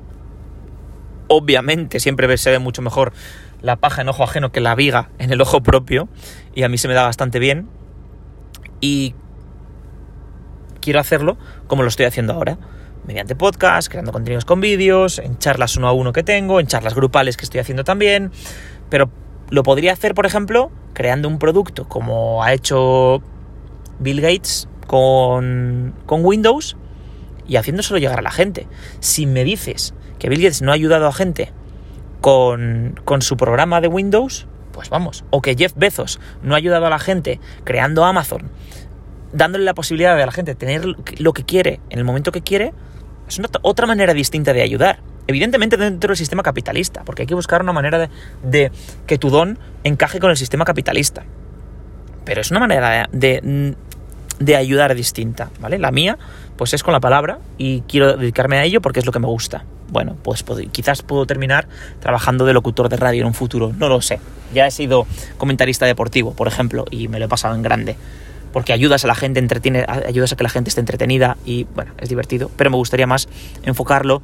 Obviamente 1.28 2.00
siempre 2.00 2.38
se 2.38 2.52
ve 2.52 2.60
mucho 2.60 2.82
mejor 2.82 3.12
la 3.62 3.76
paja 3.76 4.02
en 4.02 4.10
ojo 4.10 4.24
ajeno 4.24 4.52
que 4.54 4.62
la 4.62 4.76
viga 4.76 5.10
en 5.18 5.32
el 5.34 5.42
ojo 5.42 5.62
propio, 5.62 6.08
y 6.56 6.64
a 6.64 6.70
mí 6.70 6.78
se 6.78 6.88
me 6.88 6.94
da 6.94 7.04
bastante 7.04 7.40
bien. 7.40 7.68
Y 8.80 9.16
quiero 10.82 11.00
hacerlo 11.00 11.38
como 11.68 11.84
lo 11.84 11.90
estoy 11.90 12.06
haciendo 12.06 12.34
ahora 12.34 12.58
mediante 13.06 13.36
podcast, 13.36 13.90
creando 13.90 14.12
contenidos 14.12 14.44
con 14.46 14.60
vídeos, 14.60 15.20
en 15.20 15.38
charlas 15.38 15.78
uno 15.78 15.88
a 15.88 15.94
uno 15.94 16.12
que 16.12 16.24
tengo, 16.24 16.60
en 16.60 16.68
charlas 16.68 16.94
grupales 16.94 17.38
que 17.38 17.46
estoy 17.46 17.62
haciendo 17.62 17.86
también, 17.86 18.32
pero 18.90 19.10
lo 19.50 19.64
podría 19.64 19.94
hacer, 19.94 20.14
por 20.14 20.26
ejemplo, 20.26 20.72
creando 20.94 21.30
un 21.30 21.40
producto 21.40 21.88
como 21.88 22.44
ha 22.44 22.54
hecho 22.54 23.22
Bill 24.00 24.20
Gates 24.20 24.68
con, 24.88 25.94
con 26.06 26.24
Windows 26.26 26.76
y 27.48 27.56
haciéndoselo 27.56 27.98
llegar 27.98 28.20
a 28.20 28.22
la 28.22 28.32
gente. 28.32 28.68
Si 29.00 29.26
me 29.26 29.46
dices 29.46 29.94
que 30.20 30.28
Bill 30.28 30.42
Gates 30.42 30.62
no 30.62 30.72
ha 30.72 30.76
ayudado 30.76 31.08
a 31.08 31.14
gente 31.14 31.54
con, 32.20 33.00
con 33.06 33.22
su 33.22 33.38
programa 33.38 33.80
de 33.80 33.88
Windows, 33.88 34.48
pues 34.78 34.92
vamos. 34.92 35.26
O 35.32 35.42
que 35.42 35.56
Jeff 35.56 35.74
Bezos 35.76 36.20
no 36.44 36.54
ha 36.54 36.58
ayudado 36.60 36.86
a 36.86 36.92
la 36.92 37.00
gente 37.00 37.40
creando 37.64 38.06
Amazon, 38.06 38.52
dándole 39.34 39.66
la 39.66 39.74
posibilidad 39.74 40.14
a 40.14 40.24
la 40.24 40.32
gente 40.32 40.52
de 40.52 40.56
tener 40.56 40.86
lo 41.18 41.34
que 41.34 41.44
quiere 41.44 41.80
en 41.90 41.98
el 41.98 42.06
momento 42.06 42.32
que 42.32 42.44
quiere, 42.44 42.76
es 43.28 43.42
otra 43.64 43.88
manera 43.88 44.14
distinta 44.14 44.54
de 44.54 44.62
ayudar. 44.62 45.00
Evidentemente 45.26 45.78
dentro 45.78 46.10
del 46.10 46.18
sistema 46.18 46.44
capitalista, 46.44 47.04
porque 47.06 47.24
hay 47.24 47.26
que 47.26 47.34
buscar 47.34 47.64
una 47.64 47.74
manera 47.74 48.08
de, 48.44 48.72
que 49.08 49.18
tu 49.18 49.32
don 49.32 49.58
encaje 49.84 50.20
con 50.20 50.30
el 50.30 50.38
sistema 50.38 50.64
capitalista. 50.64 51.24
Pero 52.24 52.42
es 52.42 52.52
una 52.52 52.60
manera 52.60 53.10
de, 53.12 53.76
de, 54.38 54.56
ayudar 54.56 54.94
distinta, 54.94 55.50
¿vale? 55.60 55.80
La 55.80 55.90
mía, 55.90 56.20
pues 56.56 56.76
es 56.76 56.84
con 56.84 56.94
la 56.94 57.00
palabra 57.00 57.40
y 57.58 57.82
quiero 57.82 58.16
dedicarme 58.16 58.60
a 58.60 58.64
ello 58.64 58.80
porque 58.80 59.00
es 59.00 59.08
lo 59.08 59.12
que 59.12 59.20
me 59.20 59.28
gusta. 59.28 59.66
Bueno, 59.90 60.16
pues 60.22 60.44
quizás 60.72 61.02
puedo 61.02 61.26
terminar 61.26 61.68
trabajando 62.00 62.46
de 62.46 62.54
locutor 62.54 62.90
de 62.90 62.98
radio 62.98 63.22
en 63.22 63.28
un 63.28 63.34
futuro, 63.34 63.74
no 63.78 63.88
lo 63.88 64.02
sé. 64.02 64.20
Ya 64.54 64.68
he 64.68 64.72
sido 64.72 65.08
comentarista 65.38 65.86
deportivo, 65.86 66.34
por 66.34 66.48
ejemplo, 66.48 66.86
y 66.92 67.08
me 67.08 67.20
lo 67.20 67.26
he 67.26 67.30
pasado 67.30 67.56
en 67.56 67.62
grande 67.62 67.96
porque 68.52 68.74
ayudas 68.74 69.04
a 69.04 69.08
la 69.08 69.16
gente, 69.16 69.40
entretiene, 69.40 69.86
ayudas 69.88 70.32
a 70.32 70.36
que 70.36 70.44
la 70.44 70.50
gente 70.50 70.70
esté 70.70 70.80
entretenida 70.80 71.38
y 71.46 71.66
bueno, 71.76 71.94
es 72.00 72.10
divertido, 72.10 72.50
pero 72.58 72.70
me 72.70 72.78
gustaría 72.78 73.06
más 73.06 73.28
enfocarlo 73.64 74.22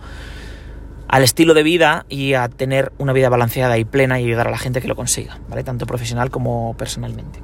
al 1.07 1.23
estilo 1.23 1.53
de 1.53 1.61
vida 1.61 2.05
y 2.09 2.33
a 2.33 2.49
tener 2.49 2.91
una 2.97 3.13
vida 3.13 3.29
balanceada 3.29 3.77
y 3.77 3.85
plena 3.85 4.19
y 4.19 4.25
ayudar 4.25 4.47
a 4.47 4.51
la 4.51 4.57
gente 4.57 4.81
que 4.81 4.87
lo 4.87 4.95
consiga, 4.95 5.39
¿vale? 5.49 5.63
Tanto 5.63 5.85
profesional 5.85 6.31
como 6.31 6.75
personalmente. 6.77 7.39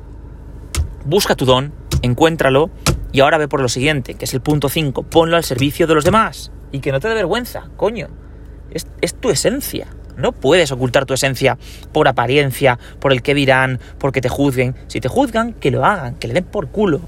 Busca 1.06 1.36
tu 1.36 1.46
don, 1.46 1.74
encuéntralo 2.02 2.72
y 3.12 3.20
ahora 3.20 3.38
ve 3.38 3.48
por 3.48 3.62
lo 3.62 3.70
siguiente, 3.70 4.16
que 4.16 4.26
es 4.26 4.34
el 4.34 4.42
punto 4.42 4.70
5, 4.70 5.04
ponlo 5.04 5.38
al 5.38 5.44
servicio 5.44 5.86
de 5.86 5.94
los 5.94 6.04
demás 6.04 6.52
y 6.72 6.80
que 6.80 6.92
no 6.92 7.00
te 7.00 7.08
dé 7.08 7.16
vergüenza, 7.16 7.70
coño. 7.78 8.08
Es, 8.72 8.88
es 9.02 9.14
tu 9.16 9.30
esencia. 9.30 9.88
No 10.16 10.34
puedes 10.34 10.72
ocultar 10.72 11.06
tu 11.06 11.14
esencia 11.14 11.58
por 11.94 12.08
apariencia, 12.08 12.78
por 13.00 13.14
el 13.14 13.22
que 13.22 13.34
dirán, 13.34 13.80
porque 13.98 14.22
te 14.22 14.30
juzguen. 14.30 14.76
Si 14.88 15.00
te 15.00 15.08
juzgan, 15.08 15.54
que 15.54 15.72
lo 15.72 15.86
hagan, 15.86 16.16
que 16.16 16.28
le 16.28 16.34
den 16.34 16.44
por 16.44 16.68
culo. 16.68 17.02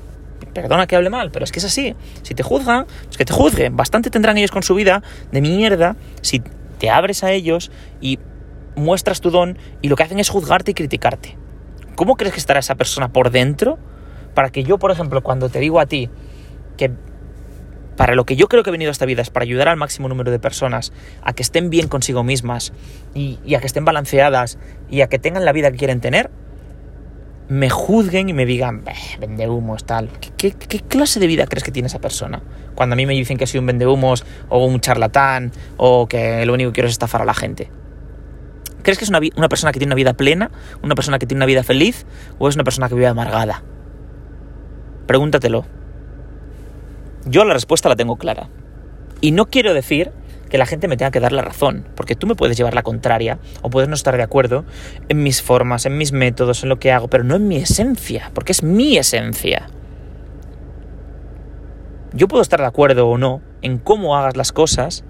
Perdona 0.53 0.87
que 0.87 0.95
hable 0.95 1.09
mal, 1.09 1.31
pero 1.31 1.43
es 1.43 1.51
que 1.51 1.59
es 1.59 1.65
así. 1.65 1.95
Si 2.23 2.33
te 2.33 2.43
juzgan, 2.43 2.85
pues 3.05 3.17
que 3.17 3.25
te 3.25 3.33
juzguen. 3.33 3.75
Bastante 3.75 4.09
tendrán 4.09 4.37
ellos 4.37 4.51
con 4.51 4.63
su 4.63 4.75
vida 4.75 5.03
de 5.31 5.41
mierda 5.41 5.95
si 6.21 6.41
te 6.79 6.89
abres 6.89 7.23
a 7.23 7.31
ellos 7.31 7.71
y 7.99 8.19
muestras 8.75 9.21
tu 9.21 9.29
don 9.29 9.57
y 9.81 9.89
lo 9.89 9.95
que 9.95 10.03
hacen 10.03 10.19
es 10.19 10.29
juzgarte 10.29 10.71
y 10.71 10.73
criticarte. 10.73 11.37
¿Cómo 11.95 12.15
crees 12.15 12.33
que 12.33 12.39
estará 12.39 12.59
esa 12.59 12.75
persona 12.75 13.09
por 13.09 13.29
dentro? 13.29 13.77
Para 14.33 14.49
que 14.49 14.63
yo, 14.63 14.77
por 14.77 14.91
ejemplo, 14.91 15.21
cuando 15.21 15.49
te 15.49 15.59
digo 15.59 15.79
a 15.79 15.85
ti 15.85 16.09
que 16.77 16.91
para 18.01 18.15
lo 18.15 18.25
que 18.25 18.35
yo 18.35 18.47
creo 18.47 18.63
que 18.63 18.71
he 18.71 18.73
venido 18.73 18.89
a 18.89 18.93
esta 18.93 19.05
vida 19.05 19.21
es 19.21 19.29
para 19.29 19.43
ayudar 19.43 19.67
al 19.67 19.77
máximo 19.77 20.09
número 20.09 20.31
de 20.31 20.39
personas 20.39 20.91
a 21.21 21.33
que 21.33 21.43
estén 21.43 21.69
bien 21.69 21.87
consigo 21.87 22.23
mismas 22.23 22.73
y, 23.13 23.37
a 23.53 23.59
que 23.59 23.67
estén 23.67 23.85
balanceadas 23.85 24.57
y 24.89 25.01
a 25.01 25.07
que 25.07 25.19
tengan 25.19 25.45
la 25.45 25.51
vida 25.51 25.69
que 25.69 25.77
quieren 25.77 26.01
tener, 26.01 26.31
me 27.47 27.69
juzguen 27.69 28.27
y 28.27 28.33
me 28.33 28.47
digan, 28.47 28.83
vende 29.19 29.47
humos, 29.47 29.83
tal. 29.83 30.09
¿Qué, 30.35 30.51
clase 30.51 31.19
de 31.19 31.27
vida 31.27 31.45
crees 31.45 31.63
que 31.63 31.71
tiene 31.71 31.85
esa 31.85 31.99
persona? 31.99 32.41
Cuando 32.73 32.93
a 32.93 32.95
mí 32.95 33.05
me 33.05 33.13
dicen 33.13 33.37
que 33.37 33.45
soy 33.45 33.59
un 33.59 33.67
vende 33.67 33.85
humos 33.85 34.25
o 34.49 34.65
un 34.65 34.79
charlatán 34.81 35.51
o 35.77 36.07
que 36.07 36.43
lo 36.47 36.55
único 36.55 36.71
que 36.71 36.77
quiero 36.77 36.87
es 36.87 36.93
estafar 36.93 37.21
a 37.21 37.25
la 37.25 37.35
gente. 37.35 37.69
¿Crees 38.81 38.97
que 38.97 39.05
es 39.05 39.11
una 39.11 39.47
persona 39.47 39.71
que 39.71 39.77
tiene 39.77 39.89
una 39.89 39.95
vida 39.95 40.13
plena, 40.13 40.49
una 40.81 40.95
persona 40.95 41.19
que 41.19 41.27
tiene 41.27 41.37
una 41.37 41.45
vida 41.45 41.61
feliz 41.61 42.07
o 42.39 42.49
es 42.49 42.55
una 42.55 42.63
persona 42.63 42.89
que 42.89 42.95
vive 42.95 43.05
amargada? 43.05 43.61
Pregúntatelo. 45.05 45.80
Yo 47.25 47.45
la 47.45 47.53
respuesta 47.53 47.89
la 47.89 47.95
tengo 47.95 48.17
clara. 48.17 48.49
Y 49.21 49.31
no 49.31 49.49
quiero 49.49 49.73
decir 49.73 50.11
que 50.49 50.57
la 50.57 50.65
gente 50.65 50.87
me 50.87 50.97
tenga 50.97 51.11
que 51.11 51.19
dar 51.19 51.31
la 51.31 51.41
razón, 51.41 51.85
porque 51.95 52.15
tú 52.15 52.27
me 52.27 52.35
puedes 52.35 52.57
llevar 52.57 52.73
la 52.73 52.83
contraria 52.83 53.39
o 53.61 53.69
puedes 53.69 53.87
no 53.87 53.95
estar 53.95 54.17
de 54.17 54.23
acuerdo 54.23 54.65
en 55.07 55.23
mis 55.23 55.41
formas, 55.41 55.85
en 55.85 55.97
mis 55.97 56.11
métodos, 56.11 56.63
en 56.63 56.69
lo 56.69 56.77
que 56.77 56.91
hago, 56.91 57.07
pero 57.07 57.23
no 57.23 57.35
en 57.35 57.47
mi 57.47 57.55
esencia, 57.55 58.31
porque 58.33 58.51
es 58.51 58.61
mi 58.61 58.97
esencia. 58.97 59.69
Yo 62.13 62.27
puedo 62.27 62.41
estar 62.41 62.59
de 62.59 62.65
acuerdo 62.65 63.07
o 63.07 63.17
no 63.17 63.41
en 63.61 63.77
cómo 63.77 64.17
hagas 64.17 64.35
las 64.35 64.51
cosas, 64.51 65.05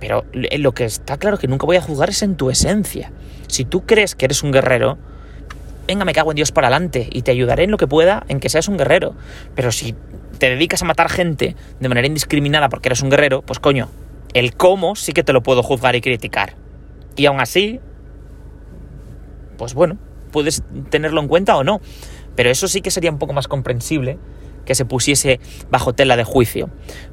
pero 0.00 0.24
lo 0.32 0.72
que 0.72 0.84
está 0.84 1.16
claro 1.16 1.38
que 1.38 1.46
nunca 1.46 1.64
voy 1.64 1.76
a 1.76 1.82
juzgar 1.82 2.10
es 2.10 2.22
en 2.22 2.34
tu 2.34 2.50
esencia. 2.50 3.12
Si 3.46 3.64
tú 3.64 3.86
crees 3.86 4.16
que 4.16 4.24
eres 4.24 4.42
un 4.42 4.50
guerrero, 4.50 4.98
venga, 5.86 6.04
me 6.04 6.12
cago 6.12 6.32
en 6.32 6.36
Dios 6.36 6.50
para 6.50 6.66
adelante 6.66 7.08
y 7.12 7.22
te 7.22 7.30
ayudaré 7.30 7.62
en 7.62 7.70
lo 7.70 7.76
que 7.76 7.86
pueda 7.86 8.24
en 8.26 8.40
que 8.40 8.48
seas 8.48 8.66
un 8.66 8.78
guerrero. 8.78 9.14
Pero 9.54 9.70
si 9.70 9.94
te 10.38 10.50
dedicas 10.50 10.82
a 10.82 10.84
matar 10.84 11.08
gente 11.08 11.56
de 11.80 11.88
manera 11.88 12.06
indiscriminada 12.06 12.68
porque 12.68 12.88
eres 12.88 13.02
un 13.02 13.10
guerrero, 13.10 13.42
pues 13.42 13.58
coño, 13.58 13.88
el 14.34 14.54
cómo 14.54 14.96
sí 14.96 15.12
que 15.12 15.22
te 15.22 15.32
lo 15.32 15.42
puedo 15.42 15.62
juzgar 15.62 15.94
y 15.96 16.00
criticar. 16.00 16.56
Y 17.16 17.26
aún 17.26 17.40
así, 17.40 17.80
pues 19.58 19.74
bueno, 19.74 19.98
puedes 20.30 20.62
tenerlo 20.90 21.20
en 21.20 21.28
cuenta 21.28 21.56
o 21.56 21.64
no. 21.64 21.80
Pero 22.34 22.50
eso 22.50 22.66
sí 22.66 22.80
que 22.80 22.90
sería 22.90 23.10
un 23.10 23.18
poco 23.18 23.34
más 23.34 23.46
comprensible 23.46 24.18
que 24.64 24.74
se 24.74 24.84
pusiese 24.84 25.40
bajo 25.70 25.92
tela 25.92 26.16
de 26.16 26.24
juicio. 26.24 26.70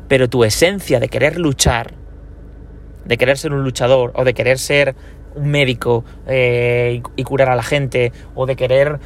Pero 0.08 0.30
tu 0.30 0.44
esencia 0.44 1.00
de 1.00 1.10
querer 1.10 1.38
luchar, 1.38 1.94
de 3.06 3.18
querer 3.18 3.38
ser 3.38 3.54
un 3.54 3.64
luchador 3.64 4.14
o 4.16 4.24
de 4.24 4.34
querer 4.34 4.58
ser 4.58 4.96
un 5.36 5.50
médico 5.52 6.06
eh, 6.28 7.02
y 7.16 7.24
curar 7.24 7.50
a 7.50 7.56
la 7.56 7.64
gente 7.64 8.12
o 8.36 8.46
de 8.46 8.56
querer 8.56 9.00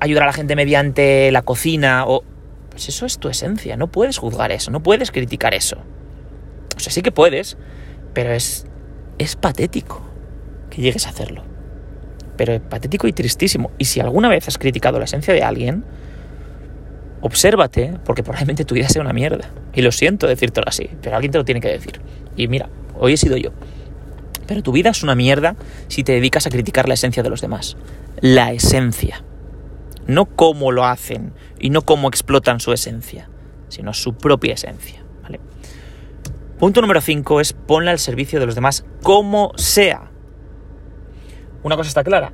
ayudar 0.00 0.24
a 0.24 0.26
la 0.26 0.32
gente 0.32 0.56
mediante 0.56 1.30
la 1.30 1.42
cocina 1.42 2.04
o 2.06 2.24
pues 2.70 2.88
eso 2.88 3.04
es 3.04 3.18
tu 3.18 3.28
esencia, 3.28 3.76
no 3.76 3.88
puedes 3.88 4.18
juzgar 4.18 4.52
eso, 4.52 4.70
no 4.70 4.82
puedes 4.82 5.10
criticar 5.10 5.54
eso. 5.54 5.76
O 6.76 6.80
sea, 6.80 6.92
sí 6.92 7.02
que 7.02 7.12
puedes, 7.12 7.56
pero 8.14 8.32
es, 8.32 8.66
es 9.18 9.36
patético 9.36 10.02
que 10.70 10.82
llegues 10.82 11.06
a 11.06 11.10
hacerlo. 11.10 11.42
Pero 12.36 12.54
es 12.54 12.60
patético 12.60 13.06
y 13.06 13.12
tristísimo. 13.12 13.70
Y 13.76 13.84
si 13.84 14.00
alguna 14.00 14.28
vez 14.28 14.48
has 14.48 14.56
criticado 14.56 14.98
la 14.98 15.04
esencia 15.04 15.34
de 15.34 15.42
alguien, 15.42 15.84
obsérvate, 17.20 17.98
porque 18.04 18.22
probablemente 18.22 18.64
tu 18.64 18.74
vida 18.74 18.88
sea 18.88 19.02
una 19.02 19.12
mierda. 19.12 19.50
Y 19.74 19.82
lo 19.82 19.92
siento 19.92 20.26
decírtelo 20.26 20.66
así, 20.68 20.88
pero 21.02 21.16
alguien 21.16 21.32
te 21.32 21.38
lo 21.38 21.44
tiene 21.44 21.60
que 21.60 21.68
decir. 21.68 22.00
Y 22.36 22.48
mira, 22.48 22.70
hoy 22.98 23.12
he 23.12 23.16
sido 23.16 23.36
yo. 23.36 23.50
Pero 24.46 24.62
tu 24.62 24.72
vida 24.72 24.90
es 24.90 25.02
una 25.02 25.14
mierda 25.14 25.54
si 25.88 26.02
te 26.02 26.12
dedicas 26.12 26.46
a 26.46 26.50
criticar 26.50 26.88
la 26.88 26.94
esencia 26.94 27.22
de 27.22 27.30
los 27.30 27.40
demás. 27.40 27.76
La 28.20 28.52
esencia 28.52 29.22
no 30.10 30.26
cómo 30.26 30.72
lo 30.72 30.84
hacen 30.84 31.32
y 31.58 31.70
no 31.70 31.82
cómo 31.82 32.08
explotan 32.08 32.60
su 32.60 32.72
esencia, 32.72 33.28
sino 33.68 33.94
su 33.94 34.14
propia 34.14 34.54
esencia. 34.54 35.04
¿vale? 35.22 35.40
Punto 36.58 36.80
número 36.80 37.00
5 37.00 37.40
es 37.40 37.52
ponla 37.52 37.90
al 37.90 37.98
servicio 37.98 38.40
de 38.40 38.46
los 38.46 38.54
demás 38.54 38.84
como 39.02 39.52
sea. 39.56 40.10
Una 41.62 41.76
cosa 41.76 41.88
está 41.88 42.04
clara, 42.04 42.32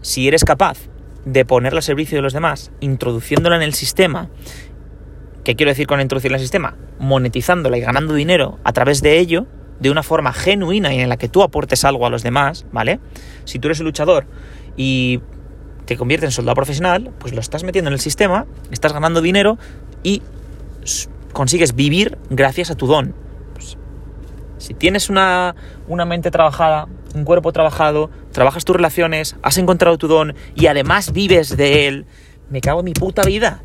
si 0.00 0.28
eres 0.28 0.44
capaz 0.44 0.78
de 1.24 1.44
ponerla 1.44 1.78
al 1.78 1.82
servicio 1.82 2.18
de 2.18 2.22
los 2.22 2.32
demás, 2.32 2.70
introduciéndola 2.80 3.56
en 3.56 3.62
el 3.62 3.74
sistema, 3.74 4.28
¿qué 5.44 5.56
quiero 5.56 5.70
decir 5.70 5.86
con 5.86 6.00
introducirla 6.00 6.36
en 6.36 6.40
el 6.40 6.44
sistema? 6.44 6.76
Monetizándola 6.98 7.78
y 7.78 7.80
ganando 7.80 8.14
dinero 8.14 8.58
a 8.64 8.72
través 8.72 9.00
de 9.00 9.18
ello, 9.18 9.46
de 9.80 9.90
una 9.90 10.02
forma 10.02 10.32
genuina 10.32 10.92
y 10.94 11.00
en 11.00 11.08
la 11.08 11.16
que 11.16 11.28
tú 11.28 11.42
aportes 11.42 11.84
algo 11.84 12.06
a 12.06 12.10
los 12.10 12.22
demás, 12.22 12.66
¿vale? 12.72 13.00
Si 13.44 13.58
tú 13.58 13.68
eres 13.68 13.80
un 13.80 13.86
luchador 13.86 14.26
y 14.76 15.20
te 15.84 15.96
conviertes 15.96 16.28
en 16.28 16.32
soldado 16.32 16.54
profesional, 16.54 17.12
pues 17.18 17.34
lo 17.34 17.40
estás 17.40 17.64
metiendo 17.64 17.88
en 17.88 17.94
el 17.94 18.00
sistema, 18.00 18.46
estás 18.70 18.92
ganando 18.92 19.20
dinero 19.20 19.58
y 20.02 20.22
consigues 21.32 21.74
vivir 21.74 22.18
gracias 22.30 22.70
a 22.70 22.74
tu 22.74 22.86
don. 22.86 23.14
Pues, 23.54 23.76
Si 24.58 24.74
tienes 24.74 25.10
una, 25.10 25.54
una 25.88 26.04
mente 26.04 26.30
trabajada, 26.30 26.88
un 27.14 27.24
cuerpo 27.24 27.52
trabajado, 27.52 28.10
trabajas 28.32 28.64
tus 28.64 28.76
relaciones, 28.76 29.36
has 29.42 29.58
encontrado 29.58 29.98
tu 29.98 30.08
don 30.08 30.34
y 30.54 30.66
además 30.66 31.12
vives 31.12 31.56
de 31.56 31.86
él, 31.86 32.06
me 32.50 32.60
cago 32.60 32.80
en 32.80 32.86
mi 32.86 32.92
puta 32.94 33.22
vida. 33.22 33.62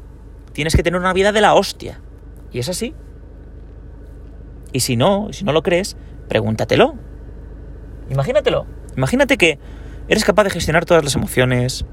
Tienes 0.54 0.76
que 0.76 0.84
tener 0.84 1.00
una 1.00 1.14
vida 1.14 1.32
de 1.32 1.42
la 1.42 1.54
hostia. 1.54 2.02
Y 2.52 2.60
es 2.60 2.70
así. 2.70 2.94
Y 4.72 4.82
si 4.82 4.96
no, 4.96 5.30
si 5.32 5.46
no 5.46 5.54
lo 5.54 5.64
crees, 5.64 5.96
pregúntatelo. 6.28 6.96
Imagínatelo. 8.10 8.66
Imagínate 8.98 9.38
que 9.38 9.60
eres 10.08 10.26
capaz 10.26 10.44
de 10.44 10.50
gestionar 10.50 10.86
todas 10.86 11.04
las 11.04 11.16
emociones, 11.16 11.86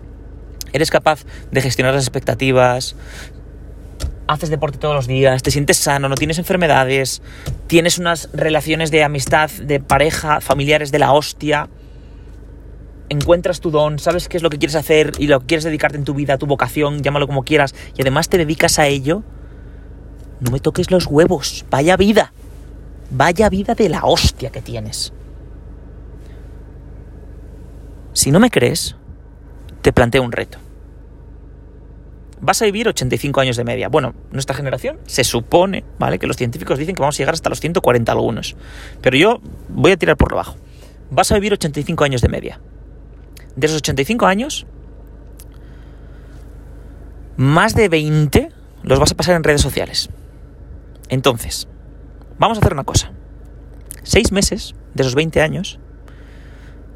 eres 0.73 0.91
capaz 0.91 1.25
de 1.51 1.61
gestionar 1.61 1.95
las 1.95 2.05
expectativas, 2.05 2.97
haces 4.27 4.51
deporte 4.51 4.79
todos 4.79 4.95
los 4.95 5.07
días, 5.07 5.43
te 5.43 5.51
sientes 5.51 5.77
sano, 5.77 6.09
no 6.09 6.17
tienes 6.17 6.39
enfermedades, 6.39 7.23
tienes 7.67 7.99
unas 7.99 8.29
relaciones 8.33 8.91
de 8.91 9.05
amistad, 9.05 9.51
de 9.51 9.81
pareja, 9.81 10.41
familiares 10.41 10.91
de 10.91 10.99
la 10.99 11.13
hostia, 11.13 11.69
encuentras 13.09 13.61
tu 13.61 13.71
don, 13.71 13.99
sabes 13.99 14.29
qué 14.29 14.37
es 14.37 14.43
lo 14.43 14.51
que 14.51 14.59
quieres 14.59 14.75
hacer 14.75 15.13
y 15.19 15.29
lo 15.29 15.41
que 15.41 15.47
quieres 15.47 15.65
dedicarte 15.65 15.97
en 15.97 16.05
tu 16.05 16.15
vida, 16.15 16.39
tu 16.39 16.47
vocación, 16.47 17.03
llámalo 17.03 17.27
como 17.27 17.45
quieras, 17.45 17.75
y 17.97 18.03
además 18.03 18.29
te 18.29 18.39
dedicas 18.39 18.79
a 18.79 18.87
ello, 18.87 19.23
no 20.41 20.51
me 20.51 20.61
toques 20.61 20.91
los 20.91 21.07
huevos, 21.07 21.65
vaya 21.71 21.97
vida, 21.97 22.33
vaya 23.11 23.49
vida 23.49 23.75
de 23.75 23.89
la 23.89 24.05
hostia 24.05 24.51
que 24.51 24.61
tienes. 24.61 25.13
Si 28.13 28.31
no 28.31 28.41
me 28.41 28.51
crees, 28.51 28.97
te 29.87 29.93
planteo 29.93 30.21
un 30.25 30.33
reto. 30.33 30.59
Vas 32.41 32.61
a 32.61 32.65
vivir 32.65 32.89
85 32.89 33.41
años 33.41 33.57
de 33.57 33.63
media. 33.63 33.89
Bueno, 33.89 34.15
nuestra 34.33 34.57
generación 34.57 34.99
se 35.07 35.23
supone, 35.23 35.85
¿vale? 35.97 36.19
Que 36.19 36.27
los 36.27 36.37
científicos 36.37 36.77
dicen 36.77 36.97
que 36.97 37.03
vamos 37.03 37.15
a 37.15 37.19
llegar 37.19 37.35
hasta 37.35 37.51
los 37.51 37.61
140 37.61 38.11
algunos. 38.11 38.57
Pero 39.01 39.17
yo 39.17 39.41
voy 39.69 39.93
a 39.93 39.97
tirar 39.97 40.17
por 40.17 40.33
lo 40.33 40.39
bajo. 40.39 40.57
Vas 41.13 41.31
a 41.31 41.37
vivir 41.37 41.53
85 41.53 42.03
años 42.03 42.21
de 42.21 42.29
media. 42.29 42.61
De 43.55 43.69
esos 43.69 43.77
85 43.77 44.27
años, 44.27 44.67
más 47.37 47.77
de 47.77 47.89
20 47.89 48.51
los 48.83 48.99
vas 48.99 49.13
a 49.13 49.15
pasar 49.15 49.37
en 49.37 49.45
redes 49.45 49.61
sociales. 49.61 50.11
Entonces, 51.11 51.69
vamos 52.41 52.59
a 52.59 52.61
hacer 52.61 52.73
una 52.73 52.83
cosa. 52.83 53.13
Seis 54.03 54.33
meses 54.33 54.75
de 54.95 55.05
esos 55.05 55.15
20 55.15 55.43
años, 55.43 55.79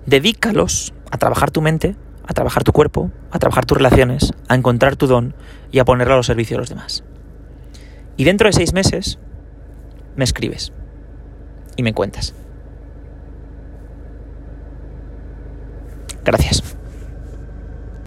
dedícalos 0.07 0.93
a 1.13 1.19
trabajar 1.19 1.53
tu 1.53 1.63
mente, 1.63 1.95
a 2.27 2.33
trabajar 2.35 2.65
tu 2.65 2.73
cuerpo, 2.73 3.11
a 3.31 3.39
trabajar 3.39 3.67
tus 3.67 3.79
relaciones, 3.79 4.33
a 4.49 4.55
encontrar 4.55 4.97
tu 4.97 5.07
don 5.07 5.35
y 5.73 5.79
a 5.79 5.85
ponerlo 5.85 6.15
a 6.15 6.17
los 6.19 6.27
servicios 6.27 6.57
de 6.57 6.61
los 6.61 6.69
demás. 6.69 7.05
Y 8.17 8.25
dentro 8.25 8.49
de 8.49 8.53
seis 8.53 8.73
meses 8.73 9.19
me 10.17 10.25
escribes 10.25 10.73
y 11.77 11.83
me 11.83 11.95
cuentas. 11.95 12.35
Gracias. 16.25 16.70